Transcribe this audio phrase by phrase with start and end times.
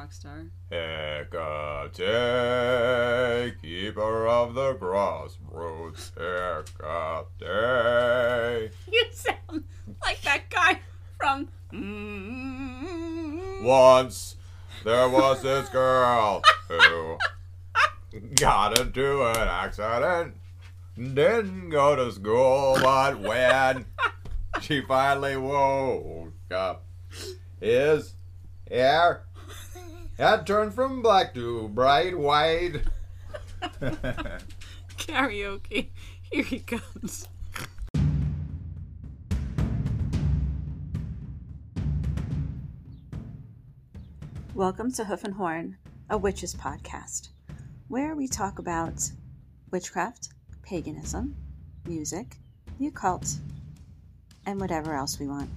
[0.00, 0.46] rock star.
[0.70, 1.98] Hecate,
[3.60, 6.70] keeper of the crossroads, Hecate.
[8.92, 9.64] You sound
[10.02, 10.80] like that guy
[11.18, 11.48] from.
[11.72, 14.36] Mm, Once
[14.84, 17.18] there was this girl who
[18.36, 20.34] got into an accident,
[20.96, 23.84] didn't go to school, but when
[24.62, 26.84] she finally woke up,
[27.60, 28.14] his
[28.68, 29.24] hair
[30.20, 32.82] had turned from black to bright white.
[34.98, 35.88] Karaoke.
[36.30, 37.26] Here he comes.
[44.54, 45.78] Welcome to Hoof and Horn,
[46.10, 47.30] a witches podcast,
[47.88, 49.10] where we talk about
[49.70, 51.34] witchcraft, paganism,
[51.86, 52.36] music,
[52.78, 53.36] the occult,
[54.44, 55.48] and whatever else we want.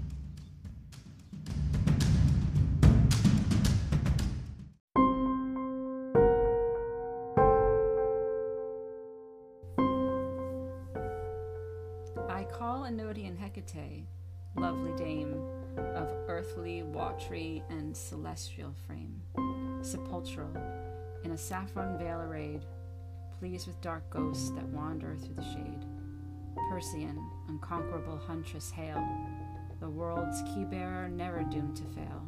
[17.70, 19.22] And celestial frame,
[19.82, 20.52] sepulchral,
[21.24, 22.66] in a saffron veil arrayed,
[23.40, 25.86] pleased with dark ghosts that wander through the shade.
[26.70, 29.04] Persian, unconquerable huntress, hail,
[29.80, 32.28] the world's key bearer, never doomed to fail.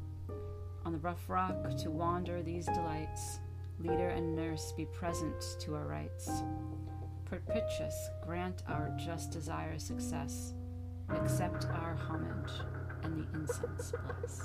[0.83, 3.39] On the rough rock to wander these delights,
[3.79, 6.29] leader and nurse be present to our rites.
[7.25, 10.53] Propitious, grant our just desire success,
[11.09, 12.51] accept our homage,
[13.05, 14.41] and the incense place.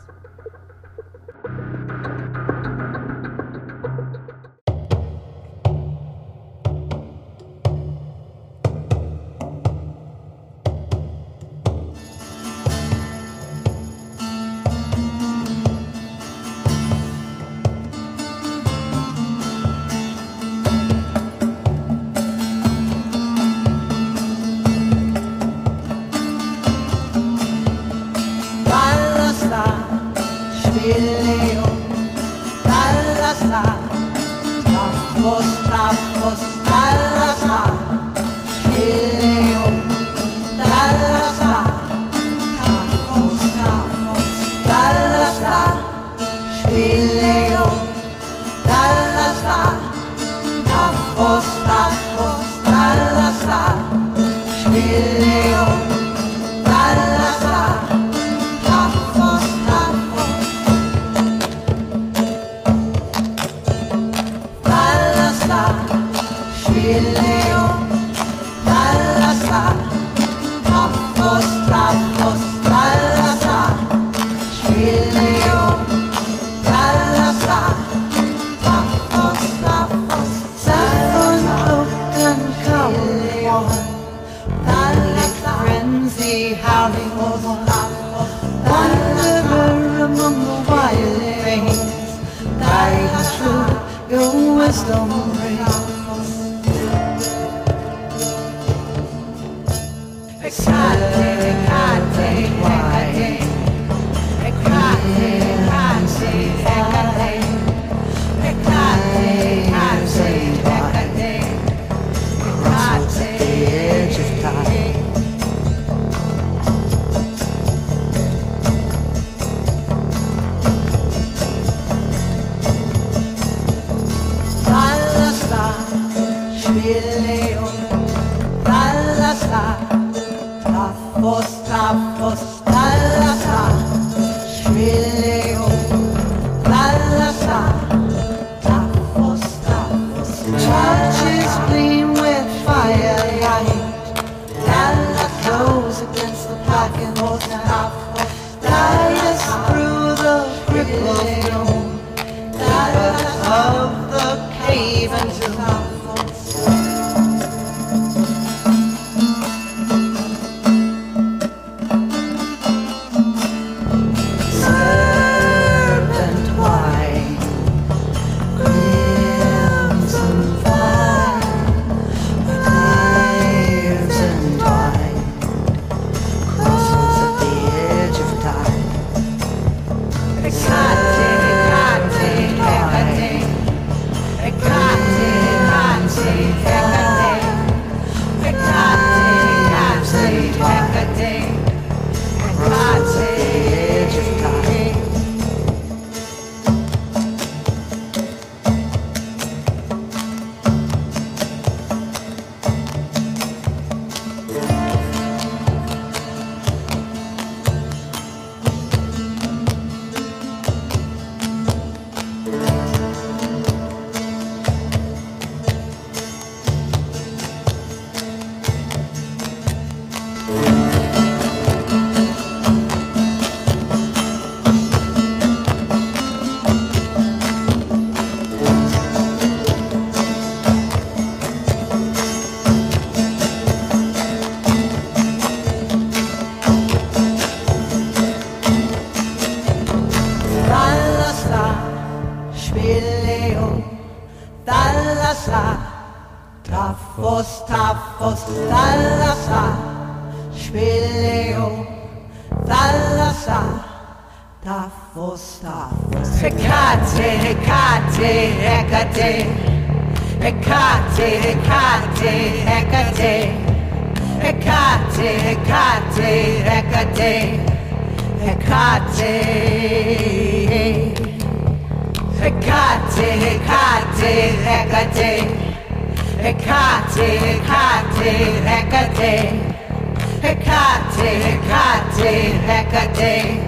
[282.93, 283.63] Hecate,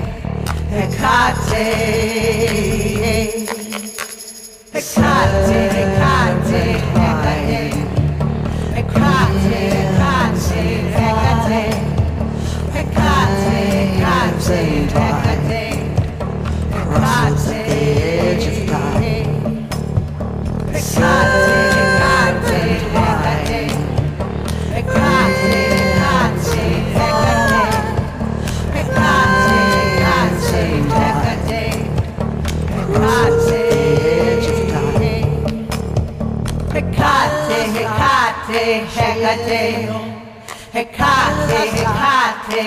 [0.71, 2.62] Hecate.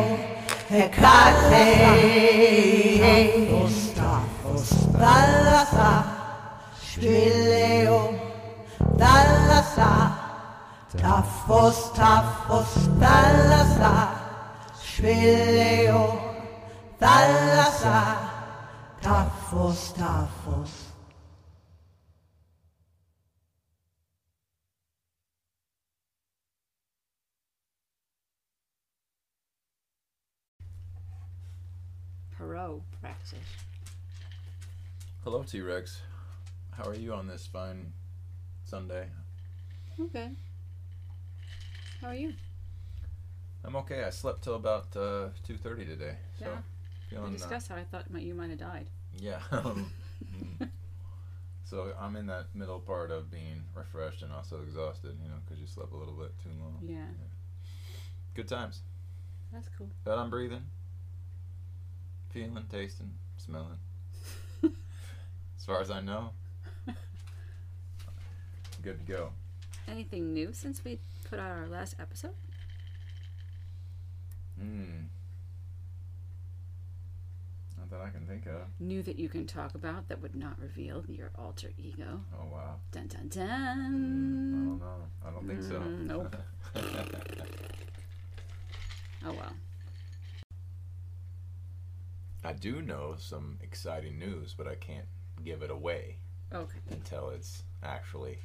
[0.70, 1.44] Hecate.
[35.24, 36.02] Hello, T Rex.
[36.72, 37.94] How are you on this fine
[38.64, 39.08] Sunday?
[40.00, 40.32] Okay.
[42.02, 42.34] How are you?
[43.64, 44.04] I'm okay.
[44.04, 46.16] I slept till about uh, two thirty today.
[46.40, 46.58] So Yeah.
[47.12, 48.88] We feeling uh, discussed how I thought might, you might have died.
[49.18, 49.40] yeah.
[49.52, 49.86] mm.
[51.64, 55.62] so I'm in that middle part of being refreshed and also exhausted, you know, because
[55.62, 56.80] you slept a little bit too long.
[56.82, 57.06] Yeah.
[58.34, 58.82] Good times.
[59.52, 59.90] That's cool.
[60.04, 60.64] But I'm breathing,
[62.34, 63.78] feeling, tasting, smelling.
[64.64, 66.32] as far as I know,
[68.82, 69.30] good to go.
[69.88, 70.98] Anything new since we
[71.30, 72.34] put out our last episode?
[74.60, 75.04] Hmm.
[77.78, 78.62] Not that I can think of.
[78.80, 82.22] New that you can talk about that would not reveal your alter ego.
[82.34, 82.76] Oh wow.
[82.92, 83.44] Dun dun Mm,
[84.56, 85.08] I don't know.
[85.24, 85.80] I don't think so.
[85.80, 86.36] Mm, nope.
[89.26, 89.54] Oh well.
[92.44, 95.06] I do know some exciting news, but I can't
[95.44, 96.18] give it away
[96.54, 96.80] Okay.
[96.92, 98.38] until it's actually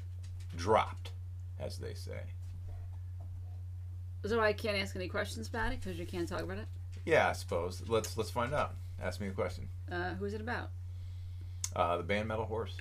[0.57, 1.11] dropped,
[1.59, 2.21] as they say.
[4.25, 6.67] So I can't ask any questions about it because you can't talk about it.
[7.05, 7.83] Yeah, I suppose.
[7.89, 8.75] Let's let's find out.
[9.01, 9.69] Ask me a question.
[9.91, 10.71] Uh, who's it about?
[11.75, 12.77] Uh, the band Metal Horse.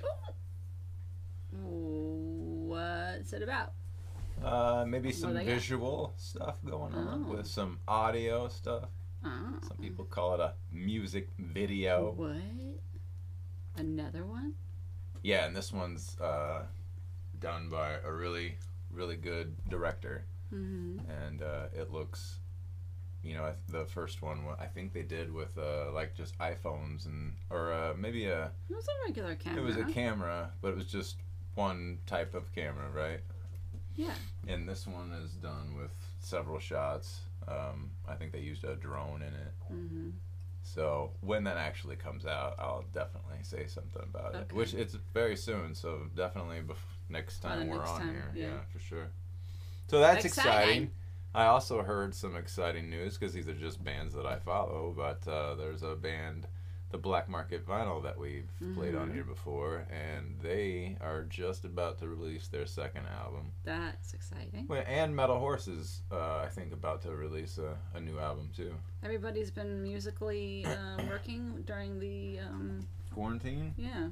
[1.51, 3.73] What's it about?
[4.43, 7.33] Uh, maybe some visual stuff going on Oh.
[7.37, 8.89] with some audio stuff.
[9.27, 9.59] Oh.
[9.67, 12.13] Some people call it a music video.
[12.15, 12.37] What?
[13.75, 14.53] Another one?
[15.21, 16.63] Yeah, and this one's uh,
[17.39, 18.57] done by a really,
[18.91, 20.99] really good director, Mm-hmm.
[21.11, 22.37] and uh, it looks,
[23.21, 27.33] you know, the first one I think they did with uh, like just iPhones and
[27.49, 29.61] or uh, maybe a It was a regular camera.
[29.61, 31.17] it was a camera, but it was just
[31.55, 33.19] one type of camera, right?
[33.97, 34.13] Yeah.
[34.47, 35.91] And this one is done with
[36.21, 37.19] several shots.
[37.47, 39.53] Um, I think they used a drone in it.
[39.71, 40.09] Mm-hmm.
[40.63, 44.51] So when that actually comes out, I'll definitely say something about it.
[44.51, 46.75] Which it's very soon, so definitely bef-
[47.09, 48.47] next time we're next on time, here, yeah.
[48.47, 48.59] yeah.
[48.71, 49.07] for sure.
[49.87, 50.51] So that's Exciting.
[50.51, 50.91] exciting.
[51.33, 54.93] I also heard some exciting news because these are just bands that I follow.
[54.95, 56.47] But uh, there's a band,
[56.89, 59.13] the Black Market Vinyl, that we've played on Mhm.
[59.13, 63.51] here before, and they are just about to release their second album.
[63.65, 64.67] That's exciting.
[64.87, 68.73] And Metal Horse is, uh, I think, about to release a, a new album too.
[69.03, 72.79] Everybody's been musically uh, working during the um,
[73.13, 73.73] Quarantine.
[73.77, 74.09] yeah.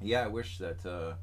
[0.00, 1.14] Yeah, I wish that uh,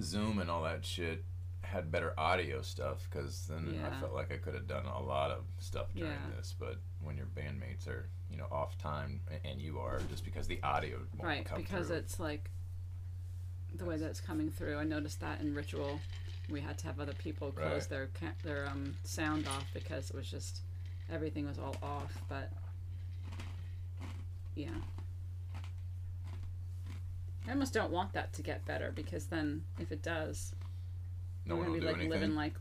[0.00, 1.24] Zoom and all that shit
[1.62, 3.88] had better audio stuff because then Yeah.
[3.88, 6.30] I felt like I could have done a lot of stuff during Yeah.
[6.36, 6.54] this.
[6.58, 10.46] But when your bandmates are, you know, off time a- and you are, just because
[10.46, 11.96] the audio won't right come because through.
[11.96, 12.50] it's like
[13.76, 14.78] the way that it's coming through.
[14.78, 16.00] I noticed that in Ritual,
[16.50, 17.88] we had to have other people close Right.
[17.88, 20.60] their ca- their um, sound off because it was just
[21.10, 22.16] everything was all off.
[22.28, 22.50] But
[24.54, 24.70] yeah,
[27.46, 30.54] I almost don't want that to get better because then if it does,
[31.46, 32.10] No we're one will gonna be do like anything.
[32.20, 32.54] living like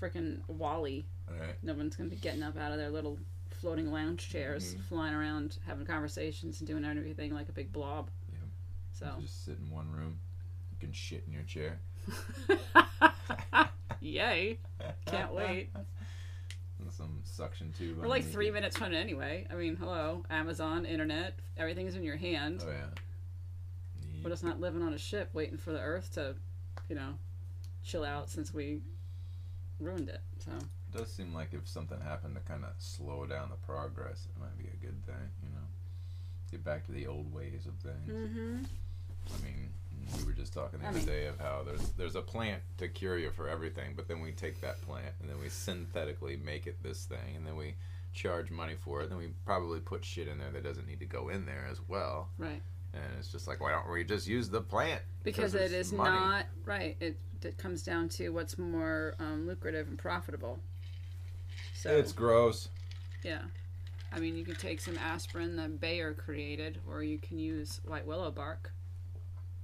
[0.00, 1.04] freaking WALL-E.
[1.30, 1.54] Right.
[1.62, 3.18] No one's gonna be getting up out of their little
[3.62, 4.80] floating lounge chairs, Mhm.
[4.82, 8.10] flying around, having conversations and doing everything like a big blob.
[8.32, 8.38] Yeah.
[8.92, 10.18] So Just sit in one room.
[10.72, 11.78] You can shit in your chair.
[14.00, 14.58] Yay.
[15.06, 15.70] Can't wait.
[16.90, 17.98] Some suction tube.
[17.98, 18.52] We're like three it.
[18.52, 19.46] minutes from it anyway.
[19.48, 22.64] I mean, hello, Amazon, internet, everything's in your hand.
[22.66, 22.86] Oh yeah.
[24.12, 24.24] Neat.
[24.24, 26.34] We're just not living on a ship waiting for the Earth to,
[26.88, 27.14] you know,
[27.84, 28.82] chill out since we
[29.78, 30.20] ruined it.
[30.40, 30.50] So
[30.92, 34.56] does seem like if something happened to kind of slow down the progress, it might
[34.58, 35.66] be a good thing, you know?
[36.50, 38.08] Get back to the old ways of things.
[38.10, 38.58] mm-hmm.
[39.28, 39.70] I mean,
[40.18, 42.60] we were just talking the I other mean- day of how there's there's a plant
[42.78, 46.36] to cure you for everything, but then we take that plant and then we synthetically
[46.36, 47.74] make it this thing, and then we
[48.12, 49.04] charge money for it.
[49.04, 51.66] and Then we probably put shit in there that doesn't need to go in there
[51.70, 52.28] as well.
[52.38, 52.60] right.
[52.94, 55.00] And it's just like, why don't we just use the plant?
[55.22, 56.10] Because Because it's money.
[56.14, 56.94] not right.
[57.00, 60.58] It, it comes down to what's more um, lucrative and profitable.
[61.82, 62.68] So It's gross.
[63.24, 63.40] yeah,
[64.12, 68.06] I mean, you can take some aspirin that Bayer created, or you can use white
[68.06, 68.72] willow bark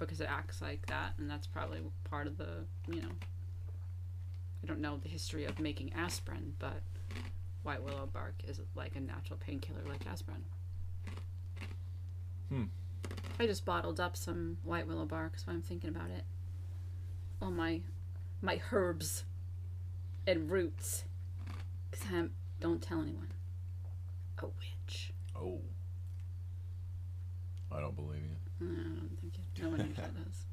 [0.00, 1.78] because it acts like that, and that's probably
[2.10, 3.10] part of the you know.
[4.64, 6.82] I don't know the history of making aspirin, but
[7.62, 10.44] white willow bark is like a natural painkiller like aspirin.
[12.48, 12.64] Hmm.
[13.38, 16.24] I just bottled up some white willow bark, so I'm thinking about it.
[17.40, 17.82] All my
[18.42, 19.22] my herbs
[20.26, 21.04] and roots.
[21.90, 22.30] Cause I'm
[22.60, 23.28] don't tell anyone.
[24.42, 25.12] A witch.
[25.36, 25.60] Oh.
[27.72, 28.36] I don't believe you.
[28.60, 30.44] I don't think it, no one usually does.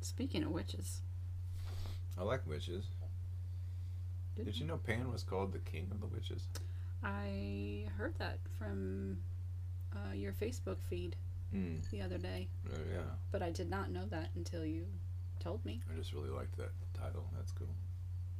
[0.00, 1.00] Speaking of witches,
[2.18, 2.84] I like witches.
[4.36, 6.46] did Did you know Pan was called the king of the witches?
[7.02, 9.18] I heard that from
[9.94, 11.16] uh, your Facebook feed
[11.52, 11.78] Hmm.
[11.90, 13.00] the other day, Uh, yeah.
[13.32, 14.86] but I did not know that until you
[15.40, 15.80] told me.
[15.92, 17.24] I just really liked that title.
[17.36, 17.74] That's cool.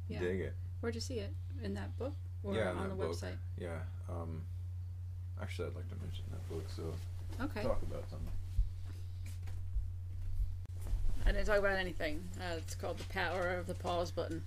[0.07, 0.19] Yeah.
[0.21, 0.55] Dig it.
[0.81, 1.33] Where'd you see it?
[1.63, 3.11] In that book or Yeah, in on the book.
[3.11, 3.37] website?
[3.57, 3.79] Yeah.
[4.09, 4.41] Um.
[5.41, 6.63] Actually, I'd like to mention that book.
[6.75, 6.93] So
[7.43, 7.61] Okay.
[7.63, 8.31] talk about something.
[11.25, 12.27] I didn't talk about anything.
[12.39, 14.43] Uh, it's called The Power of the Pause Button.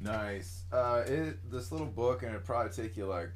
[0.00, 0.64] Nice.
[0.72, 3.30] Uh, it this little book, and it'd probably take you like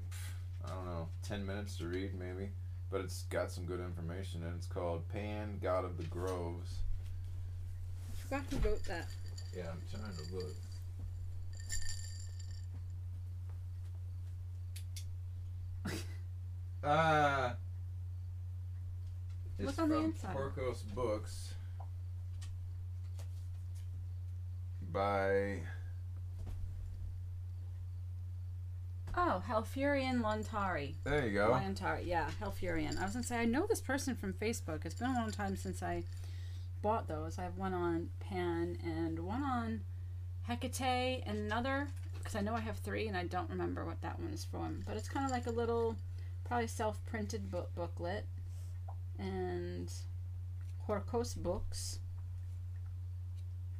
[0.64, 2.50] I don't know, ten minutes to read maybe,
[2.90, 6.78] but it's got some good information, and it's called Pan, God of the Groves.
[8.12, 9.08] I forgot who wrote that.
[9.56, 10.54] Yeah, I'm trying to look.
[16.82, 17.52] Uh,
[19.58, 20.32] it's on the from inside.
[20.32, 21.54] Porcos Books
[24.92, 25.60] by
[29.14, 30.94] Oh, Helfurian Lontari.
[31.04, 31.50] there you go.
[31.50, 32.98] Lontari, yeah, Helfurian.
[32.98, 34.84] I was gonna say I know this person from Facebook.
[34.86, 36.02] It's been a long time since I
[36.80, 37.38] bought those.
[37.38, 39.82] I have one on Pan and one on
[40.48, 44.18] Hecate and another because I know I have three and I don't remember what that
[44.18, 44.82] one is from.
[44.86, 45.94] But it's kind of like a little,
[46.52, 48.26] probably self-printed book booklet,
[49.18, 49.90] and
[50.86, 52.00] Horkos books.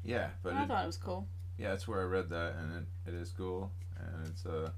[0.03, 1.29] Yeah, but I it, thought it was cool.
[1.59, 4.73] yeah, that's where I read that, and it, it is cool, and it's a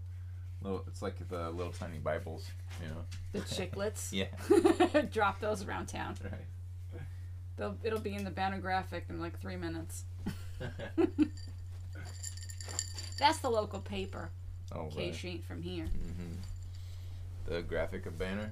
[0.60, 0.82] little.
[0.88, 2.50] It's like the little tiny Bibles,
[2.82, 3.04] you know.
[3.30, 4.10] The chiclets.
[4.12, 5.02] Yeah.
[5.12, 6.16] Drop those around town.
[6.24, 6.32] Right.
[7.56, 10.02] They'll, it'll be in the banner graphic in like three minutes.
[13.20, 14.30] That's the local paper.
[14.74, 15.12] oh, K.
[15.12, 15.84] Street from here.
[15.84, 16.32] hmm
[17.46, 18.50] The graphic of banner,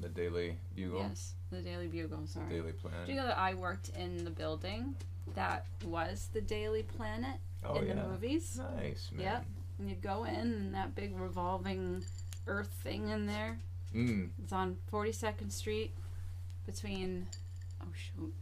[0.00, 2.26] the Daily Bugle, Yes, the Daily Bugle.
[2.26, 2.48] Sorry.
[2.48, 3.06] Daily Planet.
[3.06, 4.94] Do you know that I worked in the building
[5.34, 8.60] that was the Daily Planet oh in yeah, the movies?
[8.76, 9.24] nice man.
[9.24, 9.44] Yep.
[9.78, 12.04] And you'd go in and that big revolving
[12.46, 13.58] earth thing in there.
[13.94, 14.28] Mm.
[14.42, 15.92] It's on 42nd Street
[16.66, 17.26] between,
[17.82, 18.32] oh shoot,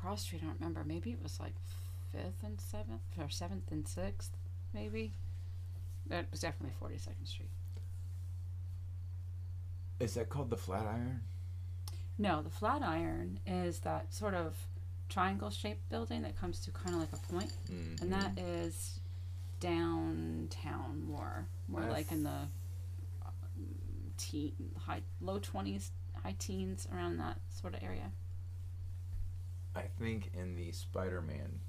[0.00, 0.82] cross street, I don't remember.
[0.84, 1.52] Maybe it was like
[2.16, 4.30] 5th and 7th, or 7th and 6th,
[4.72, 5.12] maybe.
[6.06, 7.50] That was definitely 42nd Street.
[10.00, 11.20] Is that called the Flatiron?
[12.18, 14.56] No, the Flatiron is that sort of
[15.08, 18.00] triangle shaped building that comes to kind of like a point, Mm.
[18.00, 19.00] and that is
[19.60, 22.48] downtown more, more I've- like in the
[23.26, 25.90] um, teen, high, low 20s,
[26.22, 28.10] high teens, around that sort of area.
[29.74, 31.60] I think in the Spider-Man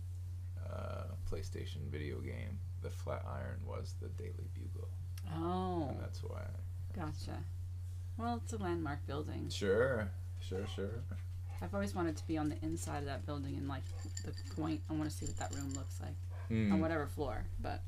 [0.70, 4.90] uh, PlayStation video game, the Flatiron was the Daily Bugle,
[5.34, 6.46] Oh, and that's why.
[6.94, 7.44] gotcha.
[8.22, 9.50] Well, it's a landmark building.
[9.50, 10.08] Sure,
[10.48, 10.92] sure, sure.
[11.62, 13.82] I've always wanted to be on the inside of that building and like
[14.24, 14.82] the point.
[14.90, 16.16] I want to see what that room looks like
[16.52, 16.74] Mm.
[16.74, 17.46] on whatever floor.
[17.62, 17.82] But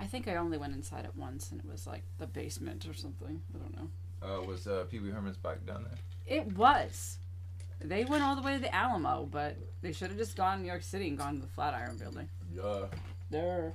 [0.00, 2.94] I think I only went inside it once, and it was like the basement or
[2.94, 3.42] something.
[3.54, 3.90] I don't know.
[4.22, 5.98] Uh, was uh, Pee Wee Herman's bike down there?
[6.38, 7.18] It was.
[7.80, 10.62] They went all the way to the Alamo, but they should have just gone to
[10.62, 12.28] New York City and gone to the Flatiron Building.
[12.54, 12.86] Yeah.
[13.30, 13.74] There.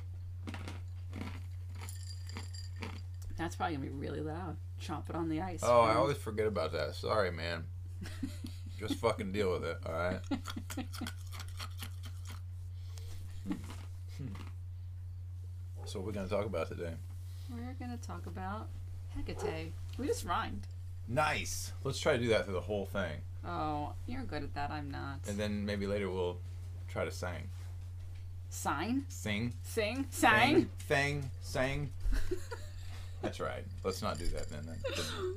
[3.38, 4.58] That's probably gonna be really loud.
[4.82, 5.62] Chomping on the ice.
[5.64, 6.96] Oh, I always forget about that.
[6.96, 7.64] Sorry, man.
[8.80, 10.20] Just fucking deal with it, all right?
[15.86, 16.94] so, what we're gonna talk about today?
[17.50, 18.68] We're gonna talk about
[19.16, 19.72] Hecate.
[19.98, 20.68] We just rhymed.
[21.08, 21.72] Nice.
[21.84, 24.72] Let's try to do that through the whole thing, Oh, you're good at that.
[24.72, 25.20] I'm not.
[25.28, 26.38] and then maybe later we'll
[26.90, 27.50] try to sing,
[28.50, 29.06] Sign?
[29.08, 30.08] sing, Sing?
[30.10, 30.66] Sang?
[30.80, 31.92] thing, sing.
[33.26, 33.66] That's right.
[33.84, 34.66] Let's not do that then.
[34.66, 35.36] then.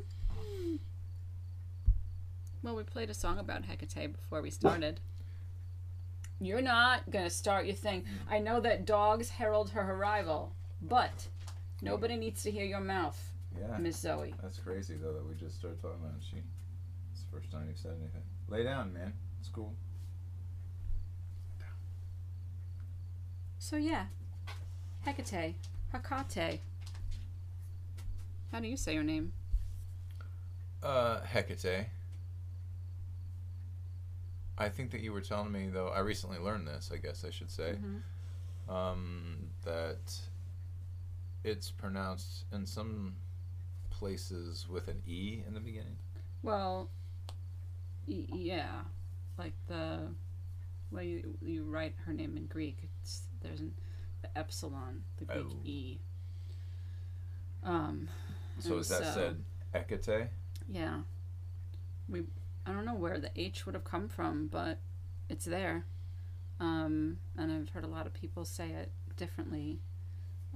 [2.62, 5.00] Well, we played a song about Hecate before we started.
[6.40, 8.02] You're not gonna start your thing.
[8.02, 8.06] Mm.
[8.34, 11.28] I know that dogs herald her arrival, but
[11.82, 13.78] nobody needs to hear your mouth, Yeah.
[13.78, 14.34] Miss Zoe.
[14.42, 16.24] That's crazy though that we just started talking about it.
[16.30, 16.36] She.
[17.12, 18.22] It's the first time you've said anything.
[18.48, 19.12] Lay down, man.
[19.40, 19.74] It's cool.
[23.58, 24.06] So yeah,
[25.04, 25.54] Hecate,
[25.92, 26.60] Hecate.
[28.52, 29.32] How do you say your name?
[30.82, 31.86] Uh, Hecate.
[34.56, 35.88] I think that you were telling me though.
[35.88, 36.90] I recently learned this.
[36.92, 38.02] I guess I should say Mhm.
[38.72, 40.18] um, that
[41.44, 43.16] it's pronounced in some
[43.90, 45.96] places with an e in the beginning.
[46.42, 46.90] Well,
[48.06, 48.84] y- yeah,
[49.36, 50.08] like the
[50.90, 52.78] way you, you write her name in Greek.
[52.82, 53.74] It's there's an
[54.22, 55.60] the epsilon, the Greek Oh.
[55.64, 56.00] e.
[57.62, 58.08] Um.
[58.58, 59.44] So is that so- said
[59.74, 60.28] Hecate?
[60.68, 61.00] Yeah.
[62.08, 62.24] We
[62.66, 64.78] I don't know where the H would have come from, but
[65.28, 65.84] it's there.
[66.60, 69.80] Um, and I've heard a lot of people say it differently.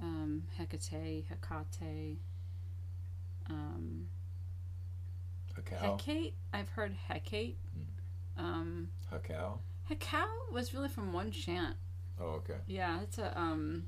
[0.01, 2.17] Um, Hecate, Hecate.
[3.49, 4.09] Um.
[5.55, 7.57] Hecate, I've heard Hecate.
[8.37, 9.59] Um, Hekau.
[9.89, 11.75] Hekau was really from one chant.
[12.19, 12.55] Oh, okay.
[12.67, 13.85] Yeah, it's a um,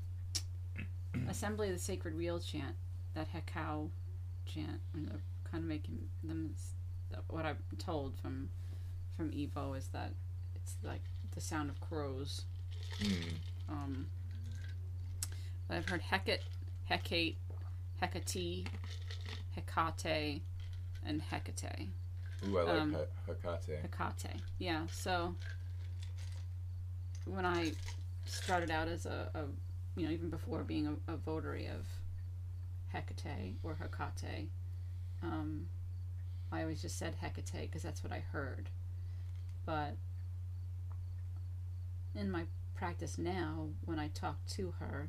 [1.28, 2.76] Assembly of the Sacred Wheel chant.
[3.14, 3.88] That Hekau
[4.46, 4.80] chant.
[4.94, 6.54] And they're kind of making them.
[7.28, 8.48] What I'm told from
[9.16, 10.12] from Evo is that
[10.54, 11.02] it's like
[11.34, 12.42] the sound of crows.
[13.00, 13.12] Hmm.
[13.68, 14.06] Um,
[15.70, 16.40] I've heard Hecate,
[16.88, 17.36] Hecate,
[18.00, 18.66] Hecate,
[19.56, 20.42] Hecate,
[21.04, 21.88] and Hecate.
[22.48, 22.92] Ooh, I like Um,
[23.26, 23.82] he- Hecate.
[23.82, 24.40] Hecate.
[24.58, 24.86] Yeah.
[24.92, 25.34] So
[27.24, 27.72] when I
[28.24, 29.44] started out as a, a
[29.98, 31.86] you know, even before being a, a votary of
[32.96, 34.48] Hecate or Hecate,
[35.22, 35.66] um,
[36.50, 38.68] I always just said Hecate because that's what I heard.
[39.64, 39.96] But
[42.14, 45.08] in my practice now, when I talk to her,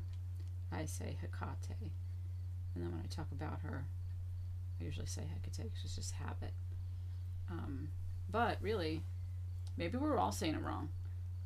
[0.72, 1.76] I say Hecate.
[2.74, 3.84] And then when I talk about her,
[4.80, 6.52] I usually say Hecate because it's just habit.
[7.50, 7.88] Um,
[8.30, 9.02] but really,
[9.76, 10.90] maybe we're all saying it wrong.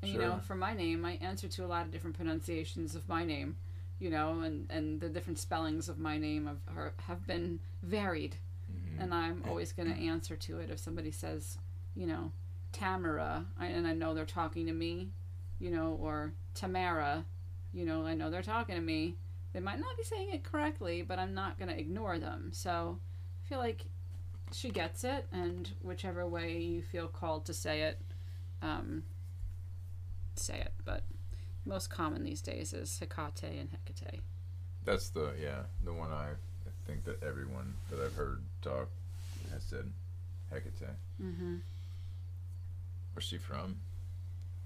[0.03, 3.09] And, You know, for my name, I answer to a lot of different pronunciations of
[3.09, 3.57] my name.
[4.03, 8.35] You know, and and the different spellings of my name have have been varied,
[8.69, 9.01] Mhm.
[9.03, 11.57] and I'm always going to answer to it if somebody says,
[11.95, 12.33] you know,
[12.73, 15.13] Tamara, I, and I know they're talking to me,
[15.61, 17.25] you know, or Tamara,
[17.73, 19.15] you know, I know they're talking to me.
[19.53, 22.51] They might not be saying it correctly, but I'm not going to ignore them.
[22.53, 22.99] So
[23.45, 23.85] I feel like
[24.51, 28.01] she gets it, and whichever way you feel called to say it,
[28.63, 29.05] um,
[30.35, 30.73] say it.
[30.85, 31.05] But
[31.65, 34.21] most common these days is Hecate and Hecate.
[34.85, 36.31] That's the yeah the one I
[36.87, 38.89] think that everyone that I've heard talk
[39.53, 39.91] has said
[40.51, 40.89] Hecate.
[41.23, 41.57] Mm-hmm.
[43.13, 43.77] Where's she from?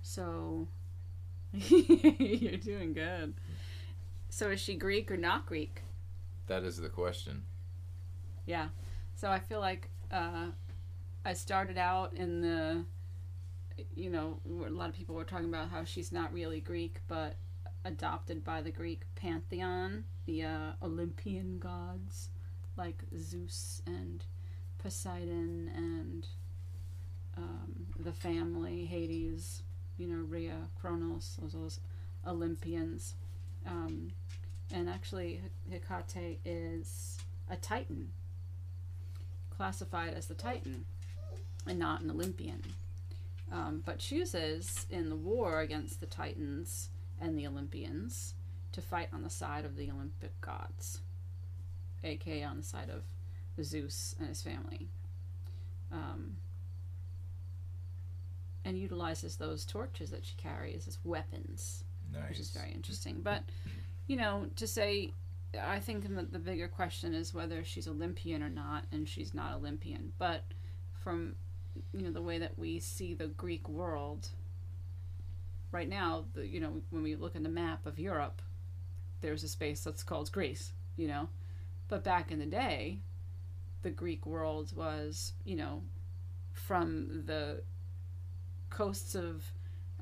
[0.03, 0.69] So
[1.53, 3.35] you're doing good.
[4.29, 5.83] So is she Greek or not Greek?
[6.47, 7.43] That is the question.
[8.45, 8.69] Yeah.
[9.15, 10.47] So I feel like uh,
[11.25, 12.85] I started out in the,
[13.95, 17.37] you know, a lot of people were talking about how she's not really Greek, but
[17.85, 22.31] adopted by the Greek pantheon, the uh, Olympian gods
[22.77, 24.25] like Zeus and
[24.79, 26.27] Poseidon and
[27.37, 29.63] um, the family, Hades,
[29.97, 31.81] you know, Rhea, Kronos, those, those
[32.27, 33.15] Olympians.
[33.67, 34.13] Um,
[34.73, 38.11] and actually, Hecate is a Titan
[39.51, 40.85] classified as the Titan
[41.67, 42.63] and not an Olympian,
[43.53, 48.35] um, but chooses in the war against the Titans and the Olympians
[48.73, 51.01] to fight on the side of the Olympic gods,
[52.05, 53.03] aka on the side of
[53.65, 54.89] Zeus and his family,
[55.93, 56.37] um,
[58.65, 62.29] and utilizes those torches that she carries as weapons Nice.
[62.31, 63.21] which is very interesting.
[63.23, 63.43] But
[64.07, 65.13] you know, to say
[65.59, 69.55] I think the, the bigger question is whether she's Olympian or not, and she's not
[69.55, 70.13] Olympian.
[70.19, 70.43] But
[70.93, 71.37] from
[71.93, 74.29] you know the way that we see the Greek world
[75.73, 78.43] right now, the, you know when we look at the map of Europe,
[79.21, 80.73] there's a space that's called Greece.
[80.97, 81.29] You know,
[81.89, 83.01] but back in the day,
[83.83, 85.83] the Greek world was you know
[86.53, 87.63] from the
[88.71, 89.45] coasts of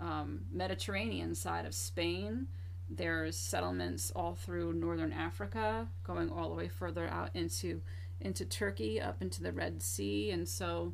[0.00, 2.46] um, Mediterranean side of Spain.
[2.88, 7.80] There's settlements all through northern Africa, going all the way further out into
[8.20, 10.92] into Turkey, up into the Red Sea, and so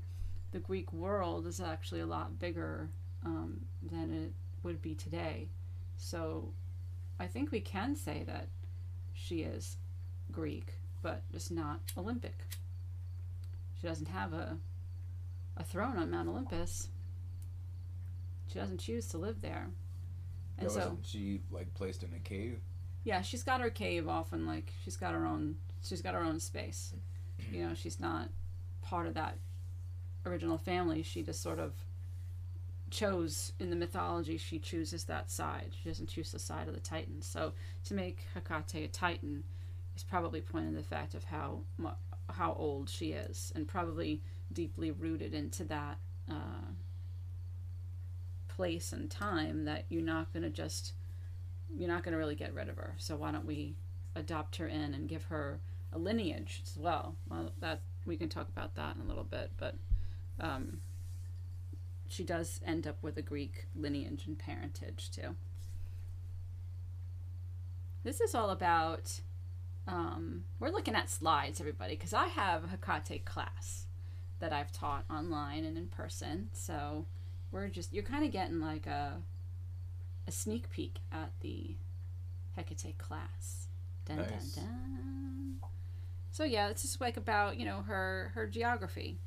[0.53, 2.91] the Greek world is actually a lot bigger
[3.25, 4.33] um, than it
[4.63, 5.49] would be today.
[5.97, 6.53] So
[7.19, 8.49] I think we can say that
[9.13, 9.77] she is
[10.33, 12.39] Greek, but just not Olympic.
[13.81, 14.57] She doesn't have a
[15.57, 16.89] a throne on Mount Olympus.
[18.49, 19.69] She doesn't choose to live there.
[20.59, 22.61] And Yeah, so she like placed in a cave?
[23.05, 26.23] yeah, she's got her cave off and like she's got her own she's got her
[26.23, 26.95] own space.
[27.51, 28.29] You know, she's not
[28.83, 29.37] part of that
[30.27, 31.03] original family.
[31.03, 31.75] She just sort of
[32.91, 35.73] chose in the mythology she chooses that side.
[35.81, 37.27] She doesn't choose the side of the Titans.
[37.27, 37.53] So
[37.85, 39.45] to make Hecate a Titan
[39.97, 41.61] is probably pointing the fact of how
[42.29, 45.99] how old she is and probably deeply rooted into that
[46.31, 46.71] uh,
[48.49, 50.93] place and time that you're not going to just
[51.77, 52.95] you're not going to really get rid of her.
[52.99, 53.77] So why don't we
[54.17, 55.61] adopt her in and give her
[55.93, 57.17] a lineage as well?
[57.29, 59.77] Well, that we can talk about that in a little bit, but
[60.39, 60.81] um,
[62.09, 65.37] she does end up with a Greek lineage and parentage too.
[68.03, 69.21] This is all about.
[69.87, 73.87] Um, we're looking at slides, everybody, because I have a Hecate class
[74.39, 76.49] that I've taught online and in person.
[76.53, 77.07] So
[77.51, 79.23] we're just you're kind of getting like a
[80.27, 81.77] a sneak peek at the
[82.57, 83.69] Hecate class.
[84.07, 84.53] Dun, Nice.
[84.53, 85.57] dun, dun.
[86.31, 89.19] So yeah, it's just like about you know her her geography,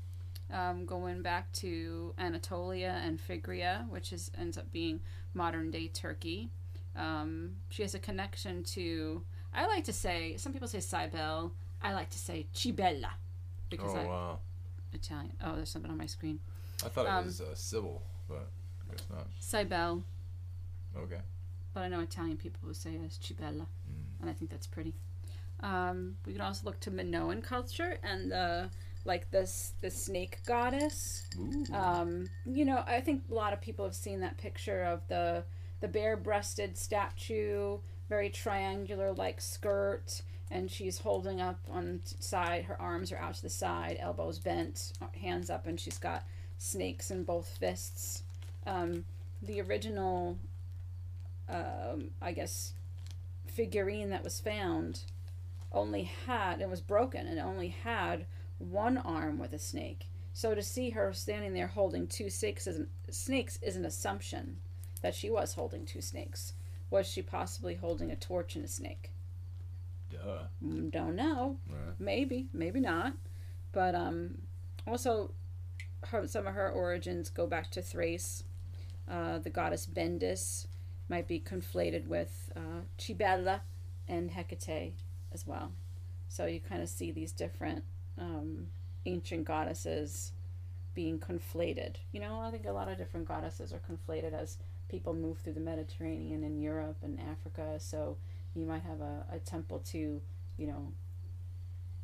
[0.53, 5.01] um, going back to Anatolia and Phrygia, which is ends up being
[5.33, 6.49] modern day Turkey.
[6.95, 9.23] Um, she has a connection to.
[9.53, 11.51] I like to say some people say Cybele.
[11.81, 13.11] I like to say Cibella
[13.69, 14.39] because oh I wow!
[14.93, 15.33] Italian.
[15.43, 16.39] Oh, there's something on my screen.
[16.85, 18.47] I thought um, it was uh, Sybil, but
[18.87, 19.27] I guess not.
[19.39, 20.03] Cybele.
[20.95, 21.21] Okay.
[21.73, 23.65] but I know Italian people who say it as Cibella,
[24.21, 24.93] and I think that's pretty.
[25.61, 28.69] Um, we can also look to Minoan culture and the
[29.05, 31.27] like this the snake goddess.
[31.73, 35.43] Um, you know, I think a lot of people have seen that picture of the
[35.81, 42.63] the bare-breasted statue, very triangular like skirt, and she's holding up on side.
[42.63, 46.23] Her arms are out to the side, elbows bent, hands up, and she's got
[46.57, 48.23] snakes in both fists.
[48.65, 49.03] Um,
[49.41, 50.37] the original,
[51.49, 52.73] um, I guess,
[53.45, 55.01] figurine that was found
[55.73, 58.25] only had it was broken and only had
[58.57, 60.05] one arm with a snake.
[60.33, 64.57] So to see her standing there holding two snakes is an, snakes is an assumption
[65.01, 66.53] that she was holding two snakes.
[66.89, 69.11] Was she possibly holding a torch and a snake?
[70.09, 70.43] Duh.
[70.63, 71.57] Mm, Don't know.
[71.69, 71.95] Right.
[71.99, 73.13] Maybe, maybe not.
[73.71, 74.39] But um,
[74.87, 75.31] also,
[76.05, 78.43] her, some of her origins go back to Thrace.
[79.09, 80.67] Uh, the goddess Bendis
[81.09, 83.61] might be conflated with uh, Cibella
[84.07, 84.93] and Hecate
[85.31, 85.71] as well.
[86.27, 87.83] So you kind of see these different
[88.17, 88.67] um,
[89.05, 90.31] ancient goddesses
[90.93, 91.95] being conflated.
[92.11, 94.57] You know, I think a lot of different goddesses are conflated as
[94.89, 97.79] people move through the Mediterranean and Europe and Africa.
[97.79, 98.17] So
[98.55, 100.21] you might have a, a temple to,
[100.57, 100.93] you know,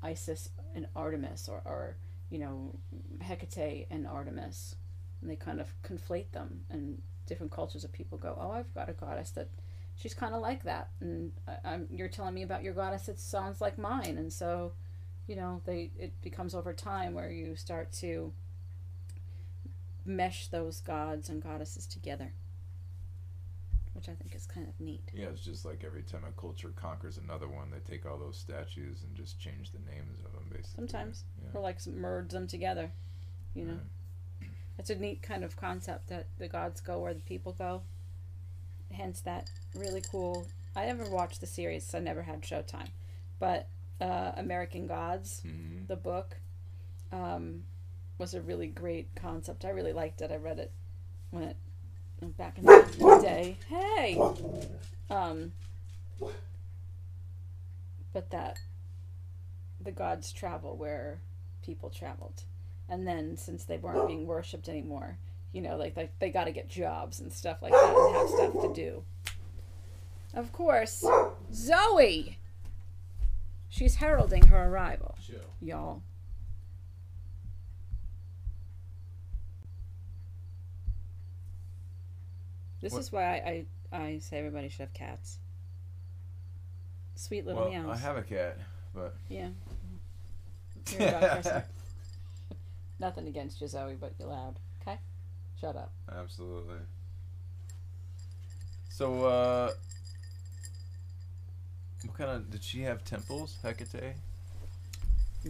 [0.01, 1.97] Isis and Artemis or, or
[2.29, 2.75] you know,
[3.21, 4.75] Hecate and Artemis.
[5.21, 8.87] And they kind of conflate them, and different cultures of people go, "Oh, I've got
[8.87, 9.49] a goddess that
[9.97, 13.19] she's kind of like that," and I, I'm, you're telling me about your goddess that
[13.19, 14.71] sounds like mine, and so,
[15.29, 18.33] you know, they it becomes over time where you start to
[20.03, 22.33] mesh those gods and goddesses together,
[23.93, 25.03] which I think is kind of neat.
[25.13, 28.37] Yeah, it's just like every time a culture conquers another one, they take all those
[28.37, 30.75] statues and just change the names of them, basically.
[30.75, 31.49] Sometimes, Yeah.
[31.53, 32.91] or like merge them together,
[33.53, 33.79] you know.
[34.41, 34.49] Right.
[34.79, 37.83] It's a neat kind of concept that the gods go where the people go.
[38.91, 40.47] Hence that really cool.
[40.75, 42.89] I never watched the series, so I never had Showtime.
[43.37, 43.67] But
[44.01, 45.87] uh, American Gods, Mhm.
[45.87, 46.37] the book,
[47.11, 47.63] um,
[48.17, 49.65] was a really great concept.
[49.65, 50.31] I really liked it.
[50.31, 50.71] I read it
[51.31, 51.57] when it
[52.37, 53.57] back in the day.
[53.67, 54.17] Hey,
[55.09, 55.53] um,
[58.13, 58.59] but that
[59.81, 61.21] the gods travel where
[61.63, 62.43] people traveled
[62.89, 65.17] and then since they weren't being worshipped anymore
[65.53, 68.29] you know like, like they got to get jobs and stuff like that and have
[68.29, 69.03] stuff to do
[70.33, 71.05] of course
[71.53, 72.38] zoe
[73.69, 75.39] She's heralding her arrival, Chill.
[75.61, 76.01] y'all.
[82.81, 85.37] This What- is why I, I, I say everybody should have cats.
[87.15, 87.97] Sweet little Well, meows.
[87.97, 88.57] I have a cat,
[88.93, 89.49] but Yeah.
[90.91, 91.63] You're a dog person.
[92.99, 94.59] Nothing against you, Zoe, but you're loud.
[94.81, 94.97] Okay?
[95.59, 95.91] Shut up.
[96.11, 96.77] Absolutely.
[98.89, 99.71] So, uh,
[102.05, 104.13] what kind of did she have temples, Hecate?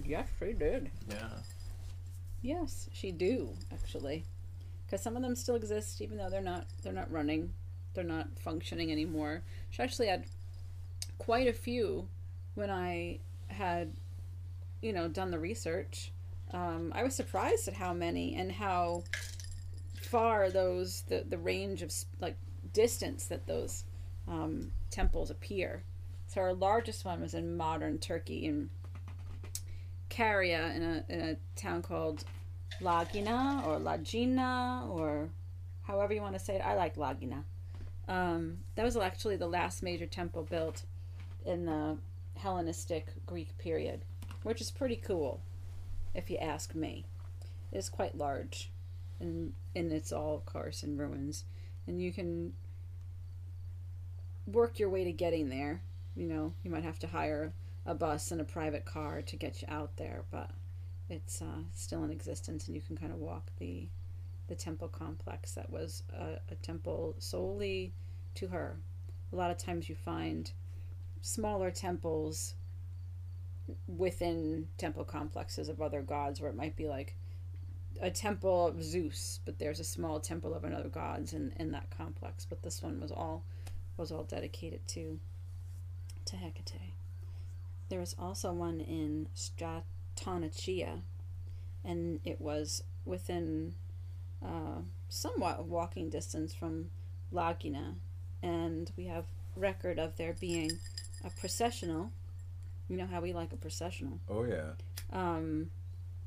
[0.05, 0.89] Yes, she did.
[1.09, 1.29] Yeah.
[2.41, 4.23] Yes, she do actually,
[4.85, 7.51] because some of them still exist, even though they're not they're not running,
[7.93, 9.41] they're not functioning anymore.
[9.71, 10.25] She actually had
[11.17, 12.07] quite a few
[12.55, 13.93] when I had,
[14.81, 16.11] you know, done the research.
[16.51, 19.03] Um, I was surprised at how many and how
[20.01, 22.37] far those the the range of like
[22.73, 23.83] distance that those
[24.27, 25.83] um, temples appear.
[26.29, 28.69] So our largest one was in modern Turkey in
[30.09, 32.23] Caria in a in a town called
[32.81, 35.29] Lagina or Lagina or
[35.81, 36.61] however you want to say it.
[36.61, 37.43] I like Lagina.
[38.07, 40.83] Um, that was actually the last major temple built
[41.47, 41.97] in the
[42.35, 44.05] Hellenistic Greek period,
[44.43, 45.41] which is pretty cool,
[46.13, 47.05] if you ask me.
[47.71, 48.69] It is quite large,
[49.19, 51.45] and and it's all of course in ruins,
[51.87, 52.53] and you can
[54.45, 55.81] work your way to getting there.
[56.19, 57.53] You know, you might have to hire
[57.85, 60.51] a bus and a private car to get you out there, but
[61.07, 63.87] it's uh, still in existence, and you can kind of walk the
[64.47, 67.93] the temple complex that was a, a temple solely
[68.35, 68.79] to her.
[69.31, 70.51] A lot of times you find
[71.21, 72.55] smaller temples
[73.87, 77.15] within temple complexes of other gods, where it might be like
[78.01, 81.89] a temple of Zeus, but there's a small temple of another gods in, in that
[81.97, 82.43] complex.
[82.43, 83.45] But this one was all
[83.95, 85.17] was all dedicated to
[86.29, 86.93] to Hecate.
[87.89, 91.01] There was also one in Stratonachia,
[91.83, 93.73] and it was within
[94.45, 96.91] uh, somewhat walking distance from
[97.33, 97.95] Lagina,
[98.43, 100.71] and we have record of there being
[101.25, 102.11] a processional.
[102.87, 104.71] You know how we like a processional Oh yeah.
[105.13, 105.69] um,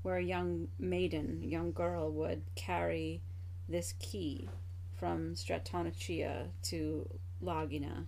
[0.03, 3.21] where a young maiden, a young girl, would carry
[3.69, 4.49] this key
[4.97, 7.09] from Stratonachia to
[7.43, 8.07] Lagina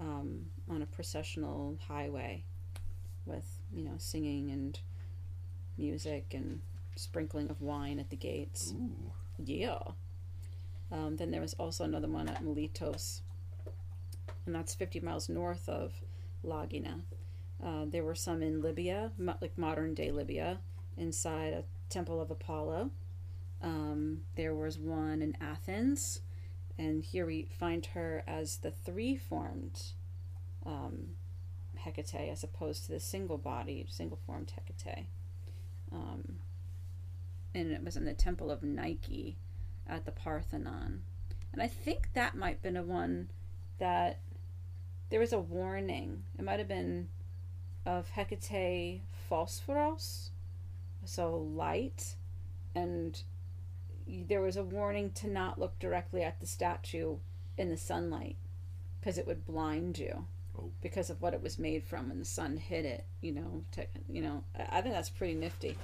[0.00, 2.44] um, on a processional highway
[3.24, 4.78] with, you know, singing and
[5.76, 6.60] music and
[6.96, 8.74] sprinkling of wine at the gates.
[8.76, 9.12] Ooh.
[9.44, 9.78] Yeah.
[10.90, 13.20] Um, then there was also another one at Miletos,
[14.46, 15.92] and that's 50 miles north of
[16.44, 17.00] Lagina.
[17.64, 20.58] Uh, there were some in Libya, mo- like modern day Libya,
[20.96, 22.90] inside a temple of Apollo.
[23.62, 26.20] Um, there was one in Athens,
[26.78, 29.82] and here we find her as the three formed
[30.66, 31.10] um,
[31.76, 35.06] Hecate as opposed to the single bodied, single formed Hecate.
[35.92, 36.40] Um,
[37.54, 39.38] and it was in the temple of Nike
[39.86, 41.02] at the Parthenon.
[41.52, 43.30] And I think that might have been a one
[43.78, 44.18] that
[45.10, 46.24] there was a warning.
[46.38, 47.08] It might have been
[47.86, 50.30] of Hecate Phosphoros,
[51.04, 52.16] so light,
[52.74, 53.22] and
[54.06, 57.16] there was a warning to not look directly at the statue
[57.56, 58.36] in the sunlight
[59.00, 60.26] because it would blind you
[60.82, 63.04] Because of what it was made from and the sun hit it.
[63.20, 65.76] You know, to, you know, I think that's pretty nifty.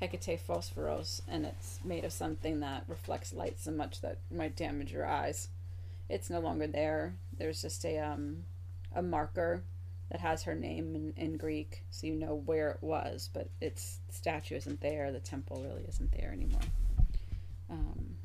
[0.00, 4.92] Hecate Phosphoros, and it's made of something that reflects light so much that might damage
[4.92, 5.48] your eyes.
[6.08, 7.14] It's no longer there.
[7.38, 8.44] There's just a um,
[8.94, 9.62] a marker
[10.10, 13.30] that has her name in, in Greek, so you know where it was.
[13.32, 15.12] But its statue isn't there.
[15.12, 16.60] The temple really isn't there anymore.
[17.70, 18.16] Um,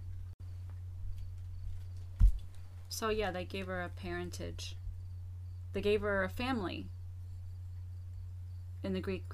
[2.90, 4.76] so yeah, they gave her a parentage.
[5.74, 6.88] They gave her a family.
[8.84, 9.26] In the Greek.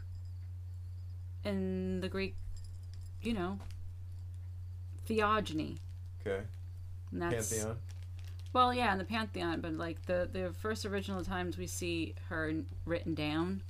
[1.44, 2.36] In the Greek,
[3.22, 3.60] you know,
[5.06, 5.78] theogony.
[6.26, 6.44] Okay.
[7.12, 7.78] And that's, Pantheon.
[8.54, 12.54] Well, yeah, in the pantheon, but like the the first original times we see her
[12.86, 13.62] written down,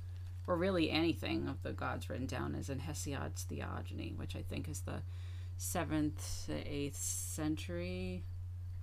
[0.46, 4.68] or really anything of the gods written down, is in Hesiod's Theogony, which I think
[4.68, 5.02] is the
[5.58, 8.22] seventh to eighth century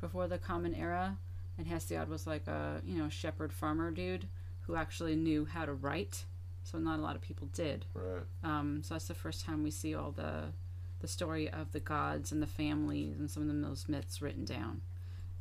[0.02, 1.18] before the Common Era.
[1.58, 4.28] And Hesiod was like a you know shepherd farmer dude
[4.62, 6.26] who actually knew how to write,
[6.64, 7.86] so not a lot of people did.
[7.94, 8.24] Right.
[8.44, 10.46] Um, so that's the first time we see all the
[11.00, 14.82] the story of the gods and the families and some of those myths written down.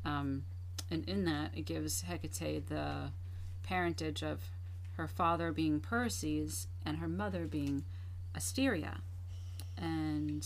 [0.05, 0.45] Um,
[0.91, 3.13] and in that, it gives Hecate the
[3.63, 4.41] parentage of
[4.97, 7.85] her father being Perses and her mother being
[8.35, 9.01] Asteria.
[9.79, 10.45] And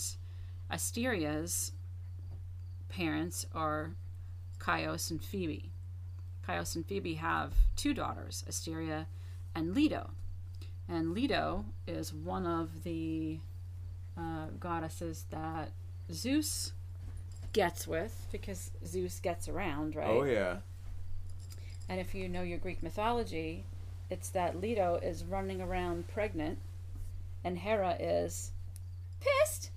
[0.71, 1.73] Asteria's
[2.89, 3.97] parents are
[4.59, 5.71] Coeus and Phoebe.
[6.47, 9.07] Coeus and Phoebe have two daughters, Asteria
[9.55, 10.11] and Leto.
[10.89, 13.39] And Leto is one of the
[14.17, 15.73] uh, goddesses that
[16.13, 16.73] Zeus
[17.53, 20.09] gets with because Zeus gets around, right?
[20.09, 20.59] Oh yeah.
[21.89, 23.65] And if you know your Greek mythology,
[24.11, 26.59] it's that Leto is running around pregnant,
[27.45, 28.53] and Hera is
[29.21, 29.71] pissed,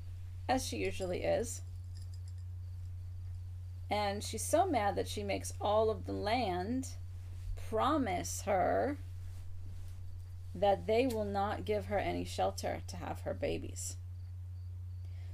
[0.48, 1.62] as she usually is.
[3.90, 6.90] And she's so mad that she makes all of the land
[7.70, 8.98] promise her
[10.54, 13.98] that they will not give her any shelter to have her babies.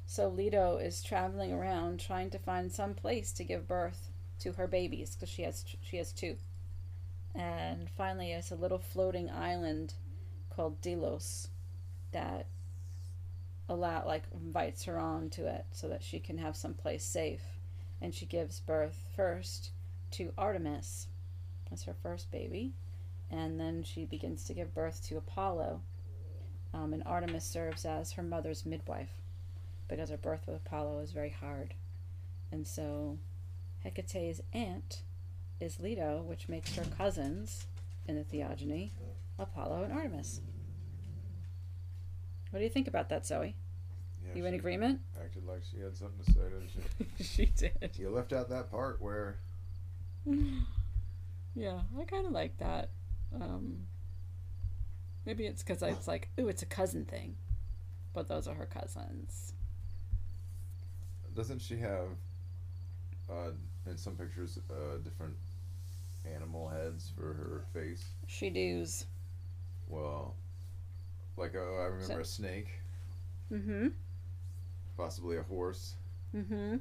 [0.06, 4.68] So Leto is traveling around trying to find some place to give birth to her
[4.68, 6.36] babies because she has she has two
[7.34, 9.94] and finally it's a little floating island
[10.50, 11.48] called Delos
[12.12, 12.48] that
[13.68, 17.55] allow like invites her on to it so that she can have some place safe
[18.02, 19.72] and she gives birth first
[20.12, 21.08] to Artemis
[21.72, 22.74] as her first baby
[23.32, 25.82] and then she begins to give birth to Apollo
[26.74, 29.22] um, and Artemis serves as her mother's midwife
[29.88, 31.74] because her birth with Apollo is very hard
[32.52, 33.18] and so
[33.84, 35.02] Hecate's aunt
[35.60, 37.68] is Leto, which makes her cousins
[38.08, 38.92] in the theogony
[39.38, 40.42] Apollo and Artemis.
[42.50, 43.56] What do you think about that, Zoe?
[44.36, 45.00] Yeah You in she agreement?
[45.20, 46.70] Acted like she had something to say, didn't
[47.18, 47.24] she?
[47.24, 47.92] she did.
[47.98, 49.38] You left out that part where
[51.56, 52.90] Yeah, I kind of like that.
[53.34, 53.78] Um,
[55.26, 57.36] maybe it's because it's like, ooh, it's a cousin thing,
[58.14, 59.54] but those are her cousins.
[61.34, 62.08] Doesn't she have,
[63.30, 63.52] uh,
[63.90, 65.36] in some pictures, uh, different
[66.34, 68.06] animal heads for her face?
[68.28, 69.06] She does.
[69.88, 70.36] Well,
[71.38, 72.68] like uh, I remember a snake,
[73.52, 73.88] Mm-hmm.
[74.98, 75.96] Possibly a horse,
[76.36, 76.78] Mm-hmm.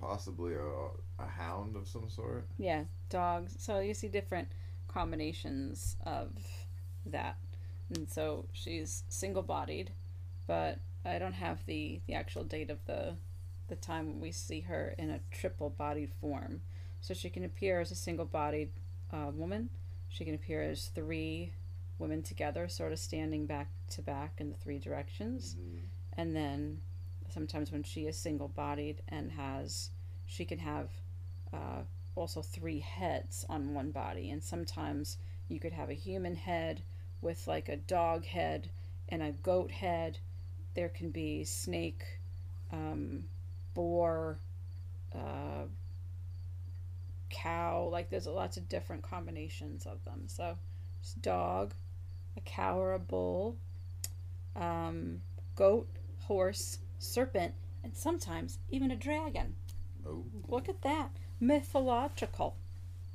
[0.00, 2.46] possibly a, a hound of some sort.
[2.58, 3.54] Yeah, dogs.
[3.58, 4.48] So you see different
[4.88, 6.30] combinations of
[7.06, 7.36] that.
[7.94, 9.92] And so she's single bodied,
[10.46, 13.14] but I don't have the, the actual date of the
[13.68, 16.62] the time when we see her in a triple bodied form.
[17.02, 18.70] So she can appear as a single bodied
[19.12, 19.68] uh, woman.
[20.08, 21.52] She can appear as three
[21.98, 25.54] women together, sort of standing back to back in the three directions
[26.18, 26.80] and then
[27.30, 29.90] sometimes when she is single bodied and has
[30.26, 30.90] she can have
[31.54, 31.82] uh,
[32.16, 34.30] also three heads on one body.
[34.30, 35.16] And sometimes
[35.48, 36.82] you could have a human head
[37.22, 38.68] with like a dog head
[39.08, 40.18] and a goat head.
[40.74, 42.02] There can be snake
[42.72, 43.24] um,
[43.72, 44.40] boar
[45.14, 45.66] uh,
[47.30, 47.88] cow.
[47.90, 50.24] Like there's lots of different combinations of them.
[50.26, 50.58] So
[51.22, 51.74] dog
[52.36, 53.56] a cow or a bull
[54.56, 55.22] um,
[55.54, 55.88] goat
[56.28, 59.54] horse, serpent, and sometimes even a dragon.
[60.06, 61.10] Oh, Look at that.
[61.40, 62.56] Mythological